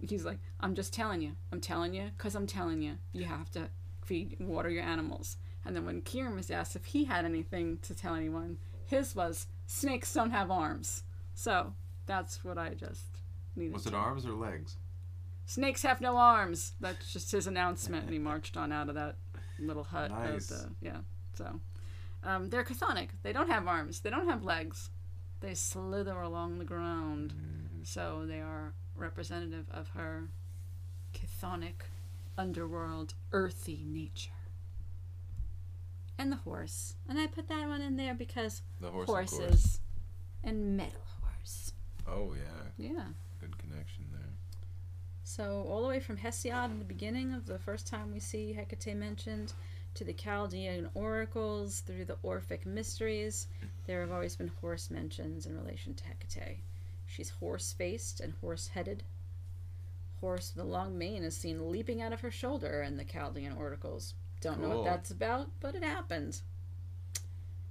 [0.00, 1.32] he's like, I'm just telling you.
[1.50, 2.98] I'm telling you because I'm telling you.
[3.12, 3.68] You have to
[4.04, 5.36] feed water your animals.
[5.64, 9.46] And then when Kieran was asked if he had anything to tell anyone, his was
[9.66, 11.04] snakes don't have arms.
[11.34, 11.74] So
[12.06, 13.04] that's what I just
[13.54, 13.74] needed.
[13.74, 14.76] Was it arms or legs?
[15.46, 16.72] Snakes have no arms.
[16.80, 19.16] That's just his announcement, and he marched on out of that
[19.58, 20.10] little hut.
[20.10, 20.50] Nice.
[20.50, 20.98] Of the, yeah.
[21.34, 21.60] So,
[22.22, 23.08] um, they're chthonic.
[23.22, 24.00] They don't have arms.
[24.00, 24.90] They don't have legs.
[25.40, 27.34] They slither along the ground.
[27.82, 30.28] So they are representative of her
[31.14, 31.82] chthonic,
[32.36, 34.30] underworld, earthy nature.
[36.20, 36.96] And the horse.
[37.08, 39.80] And I put that one in there because The horse, horses
[40.44, 41.72] and metal horse.
[42.06, 43.06] Oh yeah, Yeah.
[43.40, 44.28] good connection there.
[45.24, 48.52] So all the way from Hesiod in the beginning of the first time we see
[48.52, 49.54] Hecate mentioned,
[49.94, 53.46] to the Chaldean oracles, through the Orphic mysteries,
[53.86, 56.58] there have always been horse mentions in relation to Hecate.
[57.06, 59.04] She's horse-faced and horse-headed.
[60.20, 63.54] Horse with a long mane is seen leaping out of her shoulder in the Chaldean
[63.54, 64.12] oracles.
[64.40, 66.40] Don't know what that's about, but it happened.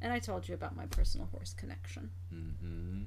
[0.01, 2.11] And I told you about my personal horse connection.
[2.33, 3.03] Mm-hmm.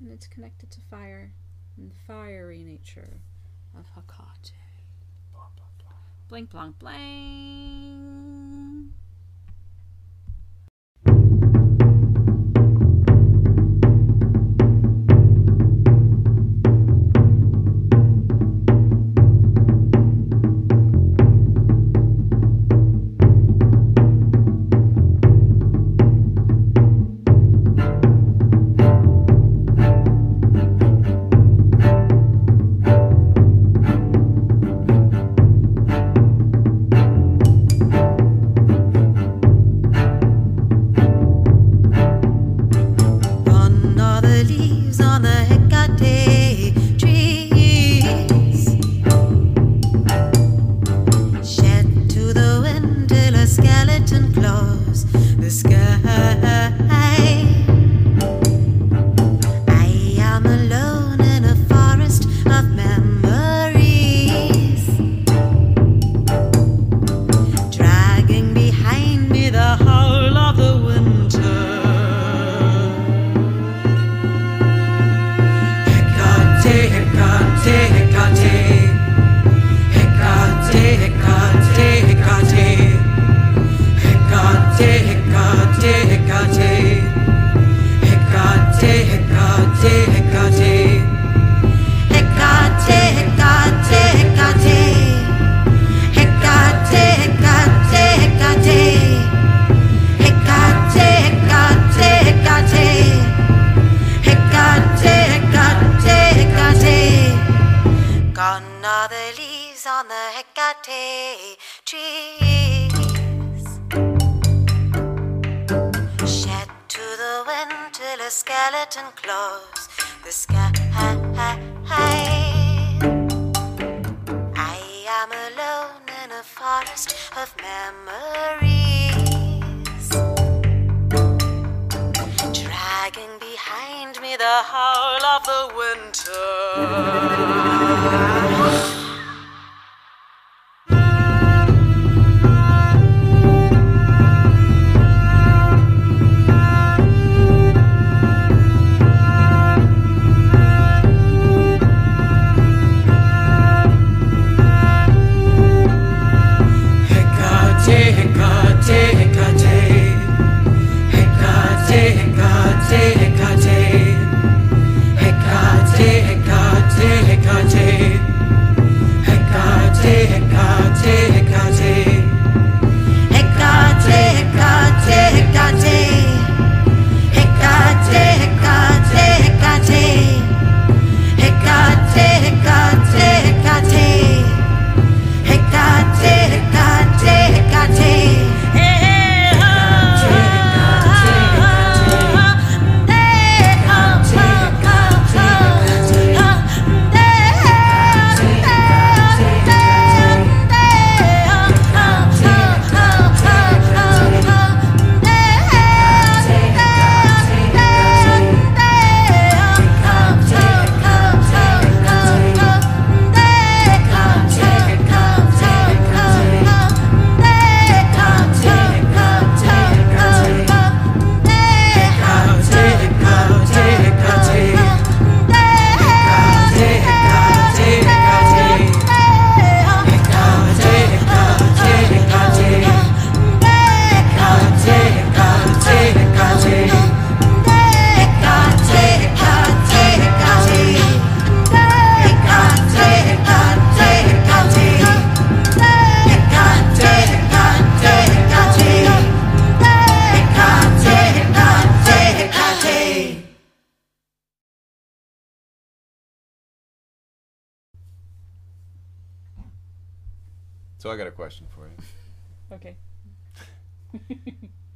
[0.00, 1.32] And it's connected to fire
[1.76, 3.20] and the fiery nature
[3.78, 4.52] of Hecate.
[6.28, 8.65] Blink, blonk, blang.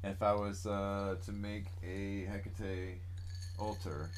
[0.02, 2.98] If I was uh, to make a Hecate
[3.58, 4.08] altar,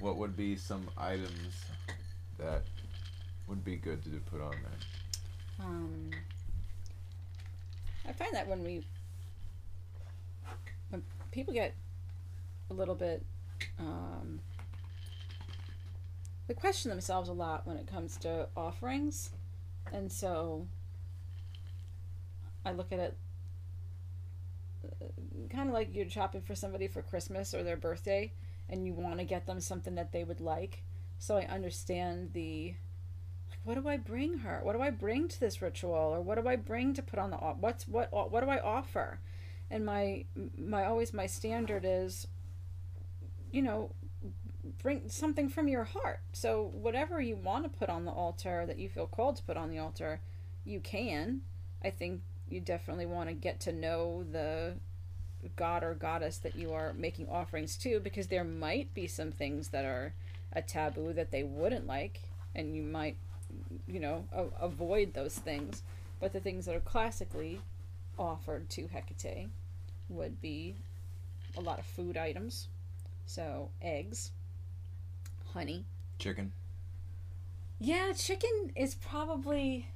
[0.00, 1.64] what would be some items
[2.38, 2.62] that
[3.46, 5.66] would be good to put on there?
[5.66, 6.10] Um,
[8.06, 8.84] I find that when we,
[10.90, 11.74] when people get
[12.70, 13.24] a little bit,
[13.78, 14.40] um,
[16.48, 19.30] they question themselves a lot when it comes to offerings,
[19.92, 20.66] and so
[22.66, 23.16] I look at it
[25.50, 28.32] kind of like you're shopping for somebody for Christmas or their birthday,
[28.68, 30.82] and you want to get them something that they would like.
[31.18, 32.74] So I understand the
[33.50, 34.60] like, what do I bring her?
[34.62, 37.30] What do I bring to this ritual, or what do I bring to put on
[37.30, 39.20] the what's what what do I offer?
[39.70, 40.24] And my
[40.58, 42.26] my always my standard is,
[43.50, 43.92] you know,
[44.82, 46.20] bring something from your heart.
[46.32, 49.56] So whatever you want to put on the altar that you feel called to put
[49.56, 50.20] on the altar,
[50.64, 51.42] you can.
[51.82, 54.74] I think you definitely want to get to know the
[55.56, 59.68] god or goddess that you are making offerings to because there might be some things
[59.68, 60.14] that are
[60.52, 62.20] a taboo that they wouldn't like
[62.54, 63.16] and you might
[63.86, 65.82] you know a- avoid those things.
[66.20, 67.60] But the things that are classically
[68.18, 69.48] offered to hecate
[70.08, 70.76] would be
[71.56, 72.68] a lot of food items.
[73.26, 74.30] So eggs
[75.52, 75.84] honey.
[76.18, 76.52] Chicken.
[77.78, 79.88] yeah, chicken is probably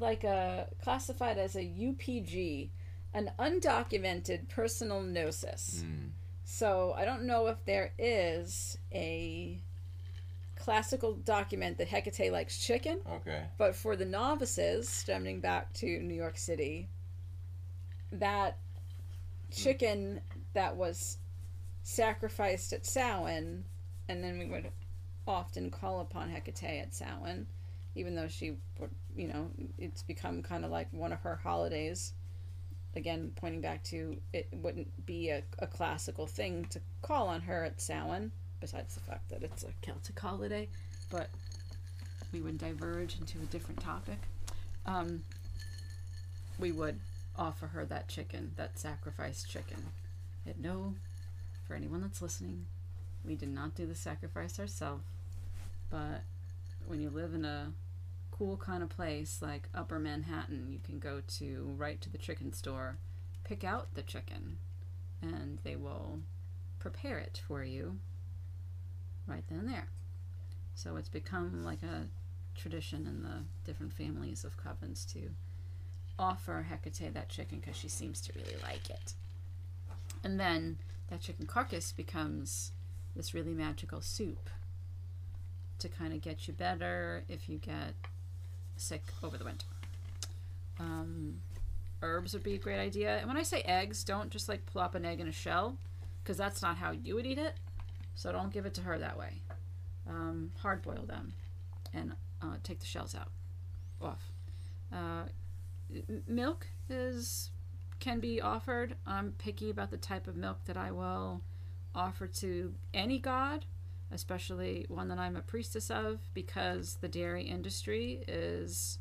[0.00, 2.68] like a classified as a UPG,
[3.14, 5.84] an undocumented personal gnosis.
[5.86, 6.10] Mm.
[6.44, 9.60] So I don't know if there is a
[10.56, 13.44] classical document that Hecate likes chicken, Okay.
[13.56, 16.88] but for the novices, stemming back to New York City,
[18.12, 18.58] that
[19.50, 20.20] chicken
[20.52, 21.18] that was
[21.82, 23.64] sacrificed at Samhain,
[24.08, 24.70] and then we would
[25.26, 27.46] often call upon Hecate at Samhain,
[27.94, 32.12] even though she, would- you know, it's become kind of like one of her holidays.
[32.96, 37.64] Again, pointing back to it wouldn't be a, a classical thing to call on her
[37.64, 38.30] at Samhain,
[38.60, 40.68] besides the fact that it's a Celtic holiday,
[41.10, 41.28] but
[42.32, 44.18] we would diverge into a different topic.
[44.86, 45.22] Um,
[46.58, 47.00] we would
[47.36, 49.78] offer her that chicken, that sacrificed chicken.
[50.46, 50.94] Yet no,
[51.66, 52.66] for anyone that's listening,
[53.24, 55.02] we did not do the sacrifice ourselves.
[55.90, 56.22] But
[56.86, 57.72] when you live in a
[58.36, 62.52] cool kind of place like Upper Manhattan, you can go to right to the chicken
[62.52, 62.98] store,
[63.44, 64.58] pick out the chicken,
[65.22, 66.18] and they will
[66.80, 67.98] prepare it for you
[69.28, 69.88] right then and there.
[70.74, 72.08] So it's become like a
[72.56, 75.30] tradition in the different families of covens to
[76.18, 79.14] offer Hecate that chicken because she seems to really like it.
[80.24, 80.78] And then
[81.08, 82.72] that chicken carcass becomes
[83.14, 84.50] this really magical soup
[85.78, 87.94] to kind of get you better if you get
[88.76, 89.66] sick over the winter.
[90.78, 91.40] Um,
[92.02, 93.18] herbs would be a great idea.
[93.18, 95.76] And when I say eggs, don't just like plop an egg in a shell
[96.22, 97.54] because that's not how you would eat it.
[98.14, 99.42] So don't give it to her that way.
[100.08, 101.32] Um, hard boil them
[101.92, 103.30] and uh, take the shells out
[104.00, 104.32] off.
[104.92, 105.24] Uh,
[106.28, 107.50] milk is
[108.00, 108.96] can be offered.
[109.06, 111.40] I'm picky about the type of milk that I will
[111.94, 113.64] offer to any god,
[114.12, 118.98] especially one that I'm a priestess of, because the dairy industry is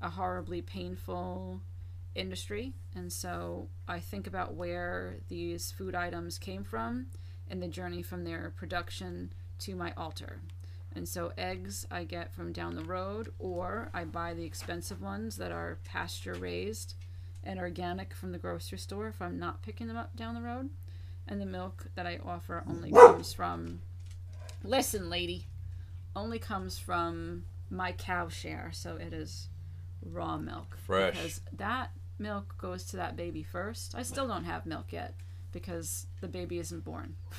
[0.00, 1.60] a horribly painful
[2.14, 2.74] industry.
[2.94, 7.06] And so I think about where these food items came from
[7.48, 10.40] and the journey from their production to my altar.
[10.94, 15.36] And so eggs I get from down the road, or I buy the expensive ones
[15.36, 16.94] that are pasture raised
[17.42, 20.68] and organic from the grocery store if I'm not picking them up down the road.
[21.26, 23.80] And the milk that I offer only comes from,
[24.64, 25.46] listen, lady,
[26.14, 28.70] only comes from my cow share.
[28.72, 29.48] So it is
[30.02, 30.76] raw milk.
[30.86, 31.14] Fresh.
[31.14, 33.94] Because that milk goes to that baby first.
[33.94, 35.14] I still don't have milk yet
[35.52, 37.16] because the baby isn't born.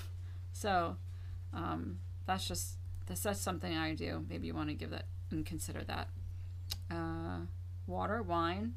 [0.56, 0.98] So
[1.52, 1.98] um,
[2.28, 2.76] that's just
[3.08, 4.24] that's, that's something I do.
[4.30, 6.10] Maybe you want to give that and consider that.
[6.92, 7.40] Uh,
[7.88, 8.76] water, wine,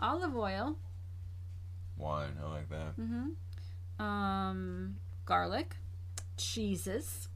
[0.00, 0.76] olive oil,
[1.98, 2.32] Wine.
[2.42, 2.96] I like that.
[2.98, 4.02] Mm-hmm.
[4.02, 4.96] um,
[5.26, 5.76] garlic,
[6.38, 7.28] cheeses,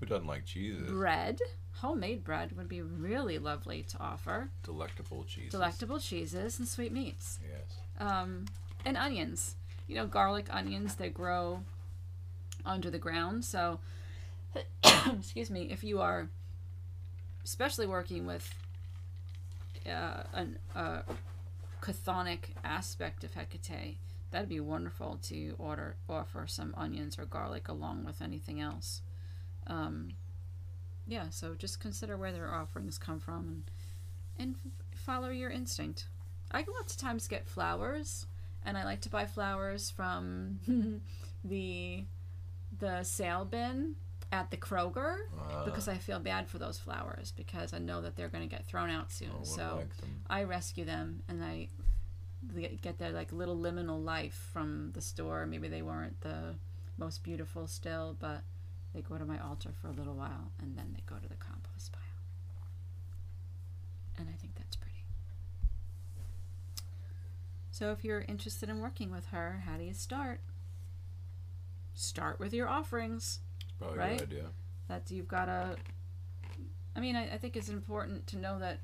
[0.00, 0.90] Who doesn't like cheeses?
[0.90, 1.38] bread.
[1.74, 4.50] Homemade bread would be really lovely to offer.
[4.64, 5.52] Delectable cheeses.
[5.52, 7.38] Delectable cheeses and sweet meats.
[7.42, 7.78] Yes.
[7.98, 8.46] um,
[8.84, 9.56] and onions.
[9.86, 11.62] You know, garlic onions they grow
[12.64, 13.44] under the ground.
[13.44, 13.80] So,
[14.84, 16.28] excuse me, if you are
[17.44, 18.52] especially working with
[19.86, 21.02] uh, an a
[21.82, 23.96] chthonic aspect of Hecate,
[24.30, 29.02] that'd be wonderful to order offer some onions or garlic along with anything else.
[29.66, 30.10] Um,
[31.06, 33.62] yeah, so just consider where their offerings come from and
[34.38, 36.06] and f- follow your instinct.
[36.52, 38.26] I lots of times get flowers,
[38.64, 40.60] and I like to buy flowers from
[41.44, 42.04] the
[42.78, 43.96] the sale bin
[44.32, 48.14] at the Kroger Uh, because I feel bad for those flowers because I know that
[48.16, 49.30] they're going to get thrown out soon.
[49.40, 49.88] I so like.
[50.28, 51.68] I rescue them and I
[52.80, 55.46] get their like little liminal life from the store.
[55.46, 56.54] Maybe they weren't the
[56.96, 58.42] most beautiful still, but
[58.94, 61.36] they go to my altar for a little while and then they go to the
[61.36, 62.02] compost pile.
[64.18, 65.04] And I think that's pretty.
[67.70, 70.40] So if you're interested in working with her, how do you start?
[71.94, 73.40] Start with your offerings
[73.78, 74.18] Probably a right?
[74.18, 74.44] good idea.
[74.88, 75.76] that you've got to
[76.96, 78.80] i mean I, I think it's important to know that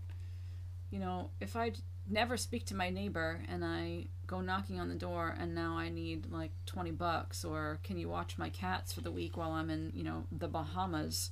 [0.91, 1.73] you know if i
[2.09, 5.89] never speak to my neighbor and i go knocking on the door and now i
[5.89, 9.70] need like 20 bucks or can you watch my cats for the week while i'm
[9.70, 11.31] in you know the bahamas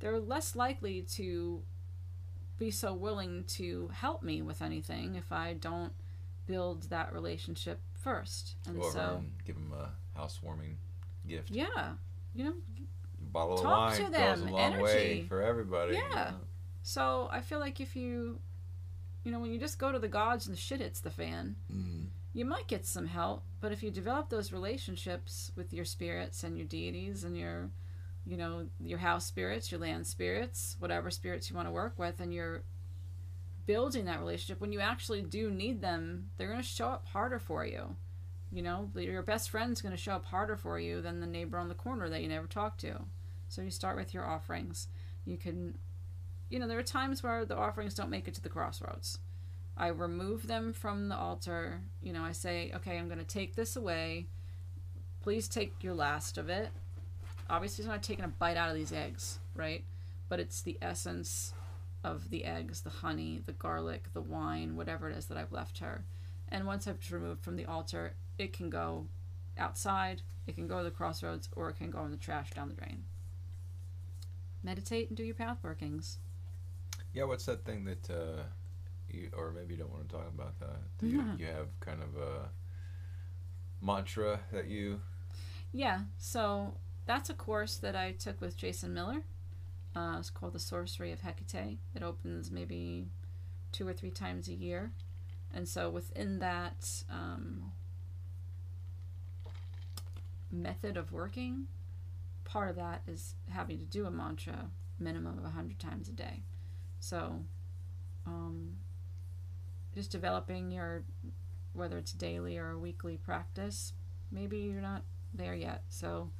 [0.00, 1.62] they're less likely to
[2.58, 5.92] be so willing to help me with anything if i don't
[6.46, 10.76] build that relationship first and Go over so and give them a housewarming
[11.26, 11.50] gift.
[11.50, 11.92] yeah
[12.34, 12.54] you know
[13.32, 15.94] bottle Talk of to wine them, goes a long way for everybody.
[15.96, 16.24] you Yeah.
[16.30, 16.36] know.
[16.82, 18.38] So I feel like if you,
[19.24, 21.56] you know, when you just go to the gods and the shit hits the fan,
[21.72, 22.06] Mm.
[22.32, 23.42] you might get some help.
[23.60, 27.70] But if you develop those relationships with your spirits and your deities and your,
[28.26, 32.20] you know, your house spirits, your land spirits, whatever spirits you want to work with,
[32.20, 32.62] and you're
[33.66, 37.38] building that relationship, when you actually do need them, they're going to show up harder
[37.38, 37.96] for you.
[38.52, 41.58] You know, your best friend's going to show up harder for you than the neighbor
[41.58, 43.00] on the corner that you never talk to.
[43.48, 44.88] So you start with your offerings.
[45.24, 45.78] You can
[46.54, 49.18] you know, there are times where the offerings don't make it to the crossroads.
[49.76, 51.80] I remove them from the altar.
[52.00, 54.28] You know, I say, okay, I'm going to take this away.
[55.20, 56.68] Please take your last of it.
[57.50, 59.82] Obviously, it's not taking a bite out of these eggs, right?
[60.28, 61.54] But it's the essence
[62.04, 65.78] of the eggs, the honey, the garlic, the wine, whatever it is that I've left
[65.78, 66.04] her.
[66.50, 69.08] And once I've removed from the altar, it can go
[69.58, 72.68] outside, it can go to the crossroads, or it can go in the trash down
[72.68, 73.02] the drain.
[74.62, 76.18] Meditate and do your path workings.
[77.14, 78.42] Yeah, what's that thing that uh,
[79.08, 80.76] you, or maybe you don't want to talk about that.
[80.98, 82.48] Do you, you have kind of a
[83.80, 85.00] mantra that you.
[85.72, 86.74] Yeah, so
[87.06, 89.22] that's a course that I took with Jason Miller.
[89.94, 91.78] Uh, it's called The Sorcery of Hecate.
[91.94, 93.06] It opens maybe
[93.70, 94.90] two or three times a year.
[95.52, 97.72] And so within that um,
[100.50, 101.66] method of working,
[102.44, 106.42] part of that is having to do a mantra minimum of 100 times a day.
[107.04, 107.40] So
[108.24, 108.76] um,
[109.94, 111.04] just developing your,
[111.74, 113.92] whether it's daily or weekly practice,
[114.32, 115.02] maybe you're not
[115.34, 115.82] there yet.
[115.90, 116.30] So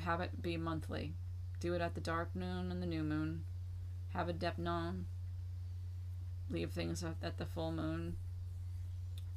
[0.00, 1.14] have it be monthly.
[1.60, 3.44] Do it at the dark moon and the new moon.
[4.14, 5.04] Have a deipnon.
[6.50, 8.16] Leave things at the full moon.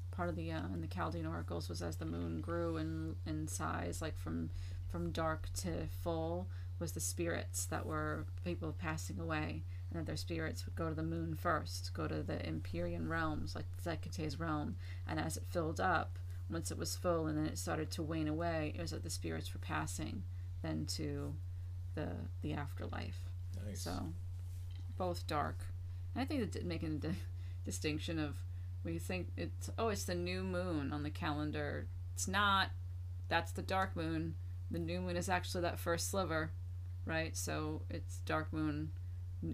[0.09, 3.47] Part of the uh, in the Chaldean oracles was as the moon grew in in
[3.47, 4.49] size, like from
[4.89, 6.47] from dark to full,
[6.80, 10.95] was the spirits that were people passing away, and that their spirits would go to
[10.95, 14.76] the moon first, go to the Empyrean realms, like Hecate's realm,
[15.07, 16.18] and as it filled up,
[16.49, 19.09] once it was full and then it started to wane away, it was that the
[19.09, 20.23] spirits were passing
[20.61, 21.34] then to
[21.95, 22.09] the
[22.41, 23.30] the afterlife.
[23.65, 23.81] Nice.
[23.81, 24.13] So
[24.97, 25.65] both dark.
[26.13, 27.15] And I think that making a di-
[27.65, 28.35] distinction of
[28.84, 31.88] we think it's oh it's the new moon on the calendar.
[32.13, 32.69] It's not.
[33.30, 34.35] That's the dark moon.
[34.69, 36.51] The new moon is actually that first sliver,
[37.05, 37.35] right?
[37.35, 38.91] So it's dark moon.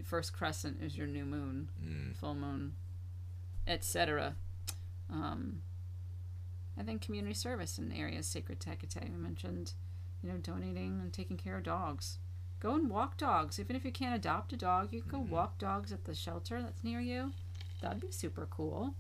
[0.03, 2.15] First crescent is your new moon Mm.
[2.15, 2.75] full moon,
[3.65, 4.35] etc.
[5.09, 5.61] Um,
[6.77, 8.97] I think community service in areas sacred to Hecate.
[9.03, 9.73] I mentioned,
[10.21, 12.19] you know, donating and taking care of dogs.
[12.59, 13.59] Go and walk dogs.
[13.59, 16.61] Even if you can't adopt a dog, you can go walk dogs at the shelter
[16.61, 17.31] that's near you.
[17.81, 18.93] That'd be super cool.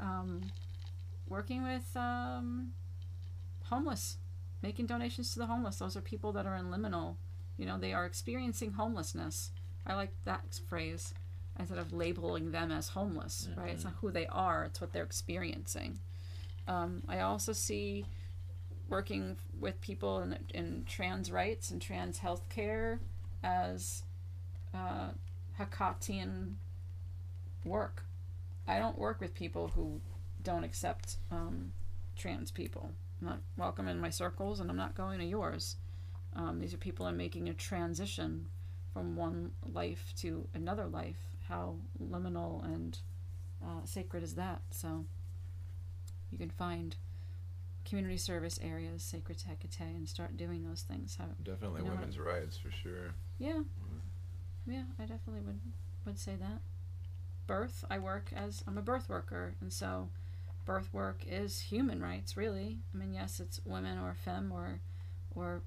[0.00, 0.50] Um,
[1.28, 2.72] working with um,
[3.64, 4.18] homeless,
[4.62, 5.76] making donations to the homeless.
[5.78, 7.16] Those are people that are in liminal.
[7.56, 9.50] You know, they are experiencing homelessness.
[9.86, 11.14] I like that phrase
[11.58, 13.72] instead of labeling them as homeless, right?
[13.72, 15.98] It's not who they are, it's what they're experiencing.
[16.66, 18.06] Um, I also see
[18.88, 23.00] working with people in, in trans rights and trans health care
[23.42, 24.02] as
[24.74, 25.08] uh,
[25.58, 26.54] Hecatean
[27.64, 28.04] work.
[28.66, 30.00] I don't work with people who
[30.42, 31.72] don't accept um,
[32.16, 32.90] trans people.
[33.20, 35.76] I'm not welcome in my circles, and I'm not going to yours.
[36.34, 38.46] Um, these are people I'm making a transition
[38.92, 41.18] from one life to another life.
[41.48, 42.98] How liminal and
[43.62, 44.62] uh, sacred is that?
[44.70, 45.04] So
[46.30, 46.96] you can find
[47.84, 51.16] community service areas sacred to Hecate and start doing those things.
[51.18, 53.12] How, Definitely You know women's rights for sure.
[53.38, 53.62] yeah,
[54.66, 55.60] yeah, I definitely would
[56.06, 56.60] would say that.
[57.46, 60.08] birth, I work as I'm a birth worker, and so
[60.64, 62.78] birth work is human rights, really.
[62.94, 64.80] I mean, yes, it's women or femme or
[65.34, 65.62] or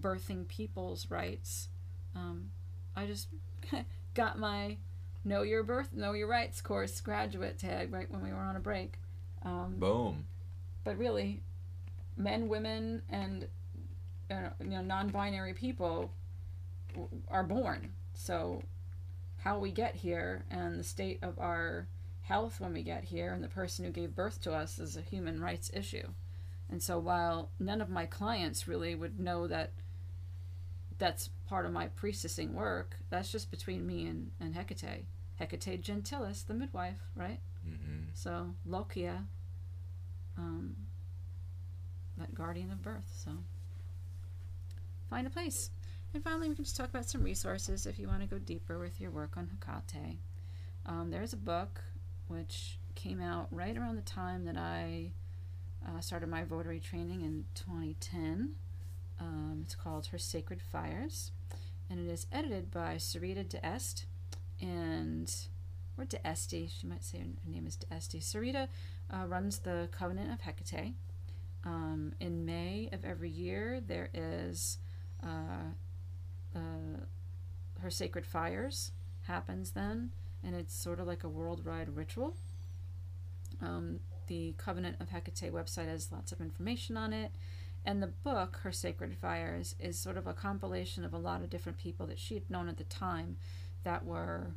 [0.00, 1.68] birthing people's rights.
[2.14, 2.50] Um,
[2.96, 3.28] I just
[4.14, 4.76] got my
[5.24, 8.60] Know Your Birth, Know Your Rights course graduate tag right when we were on a
[8.60, 8.98] break.
[9.42, 10.24] Um, Boom.
[10.84, 11.42] but really,
[12.16, 13.46] men, women, and
[14.30, 16.10] uh, you know non-binary people
[16.92, 17.92] w- are born.
[18.14, 18.62] So,
[19.38, 21.88] how we get here and the state of our
[22.22, 25.02] health when we get here, and the person who gave birth to us is a
[25.02, 26.08] human rights issue.
[26.70, 29.72] And so, while none of my clients really would know that
[30.98, 35.04] that's part of my priestessing work, that's just between me and, and Hecate.
[35.36, 37.40] Hecate Genetyllis, the midwife, right?
[37.66, 38.04] Mm-hmm.
[38.14, 39.24] So Lochia,
[40.36, 40.76] um,
[42.16, 43.10] that guardian of birth.
[43.16, 43.30] So
[45.10, 45.70] find a place.
[46.12, 48.78] And finally, we can just talk about some resources if you want to go deeper
[48.78, 50.18] with your work on Hecate.
[50.86, 51.82] Um, there's a book
[52.28, 55.10] which came out right around the time that I
[55.86, 58.54] uh, started my votary training in 2010.
[59.20, 61.32] Um, it's called Her Sacred Fires,
[61.88, 64.06] and it is edited by Sorita D'Este
[64.60, 65.32] and
[65.96, 66.68] or D'Este.
[66.68, 68.20] She might say her name is D'Este.
[68.20, 68.68] Sorita
[69.10, 70.94] uh, runs the Covenant of Hecate.
[71.64, 74.78] Um, in May of every year, there is
[75.22, 75.72] uh,
[76.54, 77.00] uh,
[77.80, 78.92] her sacred fires
[79.22, 80.10] happens then,
[80.42, 82.36] and it's sort of like a worldwide ritual.
[83.62, 87.32] Um, the Covenant of Hecate website has lots of information on it,
[87.84, 91.50] and the book, Her Sacred Fires, is sort of a compilation of a lot of
[91.50, 93.36] different people that she had known at the time
[93.82, 94.54] that were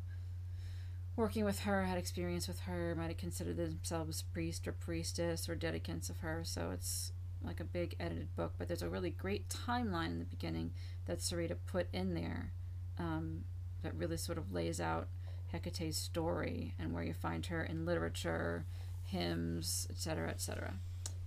[1.14, 5.56] working with her, had experience with her, might have considered themselves priest or priestess or
[5.56, 6.42] dedicants of her.
[6.44, 10.24] So it's like a big edited book, but there's a really great timeline in the
[10.24, 10.72] beginning
[11.06, 12.52] that Sorita put in there
[12.98, 13.44] um,
[13.82, 15.08] that really sort of lays out
[15.52, 18.64] Hecate's story and where you find her in literature,
[19.04, 20.74] hymns, etc., etc.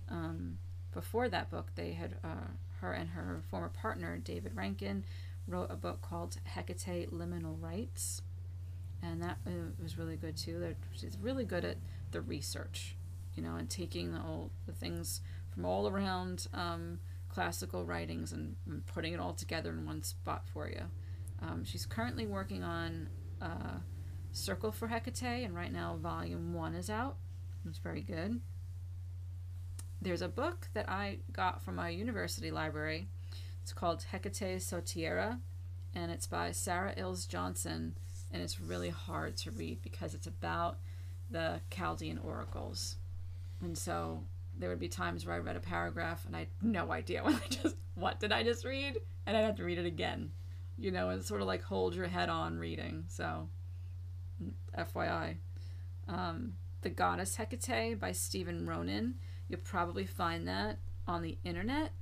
[0.08, 0.58] Um,
[0.92, 2.48] before that book, they had uh,
[2.80, 5.04] her and her former partner David Rankine
[5.48, 8.22] wrote a book called Hecate Liminal Rites,
[9.02, 9.50] and that uh,
[9.82, 10.58] was really good too.
[10.58, 11.76] They're, she's really good at
[12.10, 12.96] the research,
[13.34, 15.20] you know, and taking the old the things
[15.52, 16.98] from all around um,
[17.28, 20.82] classical writings and, and putting it all together in one spot for you.
[21.40, 23.08] Um, she's currently working on
[23.40, 23.78] uh,
[24.32, 27.16] Circle for Hecate, and right now Volume One is out.
[27.68, 28.40] It's very good.
[30.02, 33.06] There's a book that I got from my university library.
[33.62, 35.38] It's called Hecate Soteira,
[35.94, 37.94] and it's by Sarah Iles Johnston,
[38.32, 40.78] and it's really hard to read because it's about
[41.30, 42.96] the Chaldean oracles.
[43.60, 44.24] And so
[44.58, 47.34] there would be times where I read a paragraph and I had no idea what
[47.34, 50.32] I just what did I just read, and I'd have to read it again.
[50.78, 53.04] You know, it's sort of like hold your head on reading.
[53.06, 53.48] So,
[54.76, 55.36] FYI,
[56.08, 59.14] um, the Goddess Hecate by Stephen Ronan.
[59.48, 61.92] You'll probably find that on the internet.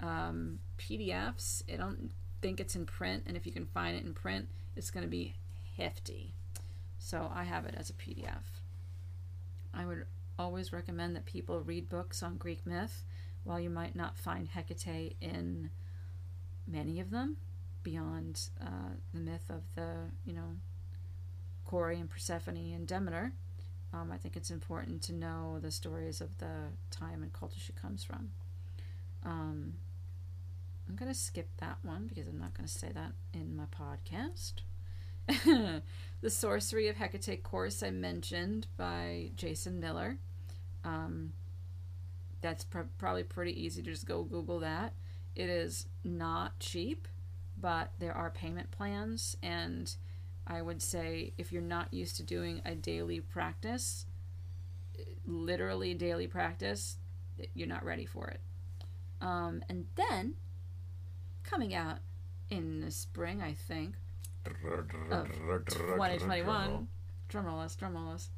[0.00, 1.62] Um, PDFs.
[1.72, 2.10] I don't
[2.40, 5.10] think it's in print, and if you can find it in print, it's going to
[5.10, 5.34] be
[5.76, 6.34] hefty.
[6.98, 8.60] So I have it as a PDF.
[9.72, 10.06] I would
[10.38, 13.04] always recommend that people read books on Greek myth,
[13.44, 15.70] while you might not find Hecate in
[16.66, 17.36] many of them,
[17.82, 20.56] beyond uh, the myth of the, you know,
[21.64, 23.32] Kore and Persephone and Demeter.
[23.92, 27.72] Um, I think it's important to know the stories of the time and culture she
[27.72, 28.30] comes from.
[29.24, 29.74] Um,
[30.88, 33.64] I'm going to skip that one because I'm not going to say that in my
[33.66, 34.54] podcast.
[36.20, 40.18] the Sorcery of Hecate course I mentioned by Jason Miller.
[40.84, 41.32] Um,
[42.40, 44.94] that's pr- probably pretty easy to just go Google that.
[45.36, 47.06] It is not cheap,
[47.60, 49.94] but there are payment plans, and
[50.50, 54.06] I would say if you're not used to doing a daily practice,
[55.24, 56.96] literally daily practice,
[57.54, 58.40] you're not ready for it.
[59.20, 60.34] Um, and then,
[61.44, 61.98] coming out
[62.50, 63.94] in the spring, I think,
[64.44, 66.88] of 2021,
[67.28, 68.30] drumroll us, drumroll us.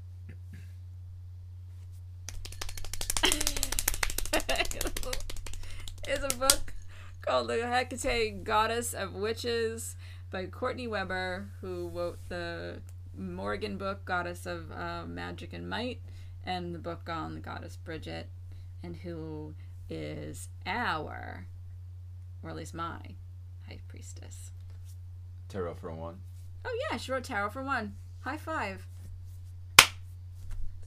[6.09, 6.75] is a book
[7.23, 9.97] called The Hecate Goddess of Witches
[10.33, 12.81] by Courtney Weber, who wrote the
[13.17, 16.01] Morgan book, Goddess of uh, Magic and Might,
[16.45, 18.29] and the book on the Goddess Bridget,
[18.83, 19.55] and who
[19.89, 21.47] is our,
[22.43, 22.99] or at least my,
[23.69, 24.51] High Priestess.
[25.49, 26.17] Tarot for one.
[26.65, 27.95] Oh, yeah, she wrote Tarot for One.
[28.21, 28.87] High five.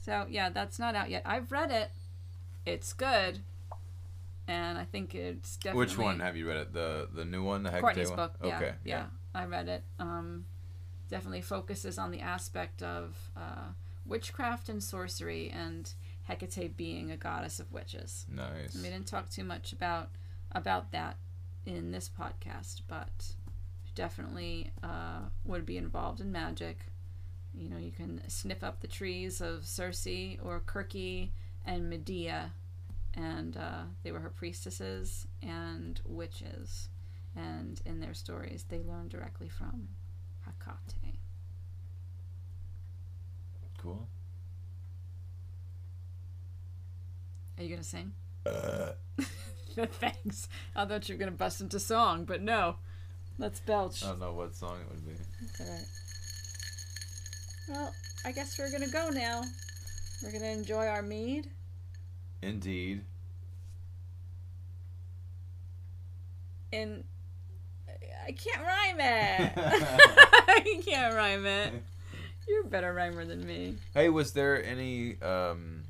[0.00, 1.22] So, yeah, that's not out yet.
[1.24, 1.90] I've read it.
[2.64, 3.40] It's good.
[4.48, 5.78] And I think it's definitely.
[5.86, 6.72] Which one have you read it?
[6.72, 8.16] The the new one, the Hecate Courtney's one?
[8.16, 8.34] book.
[8.44, 8.72] Yeah, Okay.
[8.84, 9.06] yeah,
[9.36, 9.84] I read it.
[9.98, 10.46] Um,
[11.08, 13.68] definitely focuses on the aspect of uh,
[14.04, 15.92] witchcraft and sorcery and
[16.28, 18.26] Hecate being a goddess of witches.
[18.32, 18.74] Nice.
[18.74, 20.10] We didn't talk too much about
[20.52, 21.16] about that
[21.66, 23.34] in this podcast, but
[23.94, 26.86] definitely uh, would be involved in magic.
[27.54, 30.06] You know, you can sniff up the trees of Circe
[30.42, 31.30] or Kirke
[31.64, 32.52] and Medea,
[33.14, 36.88] and uh, they were her priestesses and witches.
[37.36, 39.88] And in their stories, they learn directly from
[40.46, 41.18] Hakate.
[43.78, 44.08] Cool.
[47.58, 48.12] Are you gonna sing?
[48.46, 48.92] Uh.
[49.76, 50.48] Thanks.
[50.74, 52.76] I thought you were gonna bust into song, but no.
[53.38, 54.02] Let's belch.
[54.02, 55.12] I don't know what song it would be.
[55.60, 55.84] All right.
[57.68, 57.94] Well,
[58.24, 59.42] I guess we're gonna go now.
[60.22, 61.50] We're gonna enjoy our mead.
[62.42, 63.04] Indeed.
[66.72, 67.04] And
[68.26, 69.52] I can't rhyme it.
[69.56, 71.72] I can't rhyme it.
[72.48, 73.76] You're a better rhymer than me.
[73.94, 75.20] Hey, was there any?
[75.20, 75.82] Um,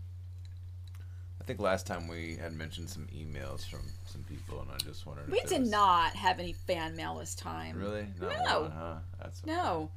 [1.40, 5.06] I think last time we had mentioned some emails from some people, and I just
[5.06, 5.30] wondered.
[5.30, 7.78] We did was- not have any fan mail this time.
[7.78, 8.06] Really?
[8.20, 8.60] Not No.
[8.62, 8.94] one, huh?
[9.20, 9.52] That's okay.
[9.54, 9.90] No.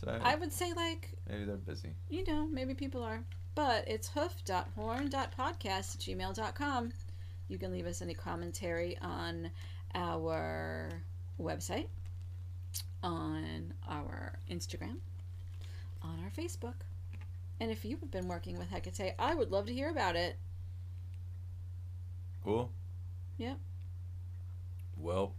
[0.00, 1.94] So I would say like maybe they're busy.
[2.10, 3.20] you know, maybe people are.
[3.54, 6.92] But it's hoof.horn.podcast at gmail.com.
[7.48, 9.50] You can leave us any commentary on
[9.94, 10.90] our
[11.40, 11.86] website,
[13.02, 14.96] on our Instagram,
[16.02, 16.74] on our Facebook.
[17.60, 20.36] And if you've been working with Hecate, I would love to hear about it.
[22.44, 22.70] Cool.
[23.38, 23.58] Yep.
[24.98, 25.34] Well,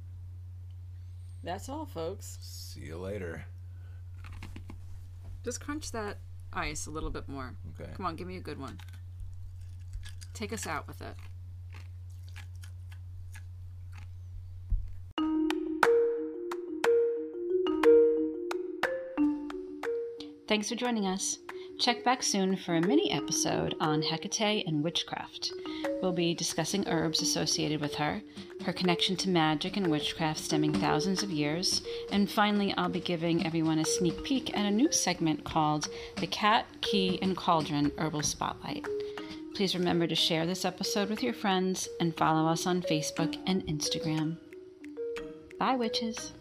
[1.43, 2.37] That's all, folks.
[2.41, 3.45] see you later.
[5.43, 6.17] Just crunch that
[6.51, 7.53] ice a little bit more.
[7.79, 7.89] Okay.
[7.95, 8.77] Come on, give me a good one.
[10.33, 11.15] Take us out with it.
[20.47, 21.39] Thanks for joining us.
[21.77, 25.51] Check back soon for a mini episode on Hecate and witchcraft.
[26.01, 28.21] We'll be discussing herbs associated with her,
[28.63, 31.81] her connection to magic and witchcraft stemming thousands of years,
[32.13, 36.27] and finally, I'll be giving everyone a sneak peek at a new segment called the
[36.27, 38.87] Cat, Key, and Cauldron Herbal Spotlight.
[39.53, 43.67] Please remember to share this episode with your friends and follow us on Facebook and
[43.67, 44.37] Instagram.
[45.59, 46.31] Bye, witches.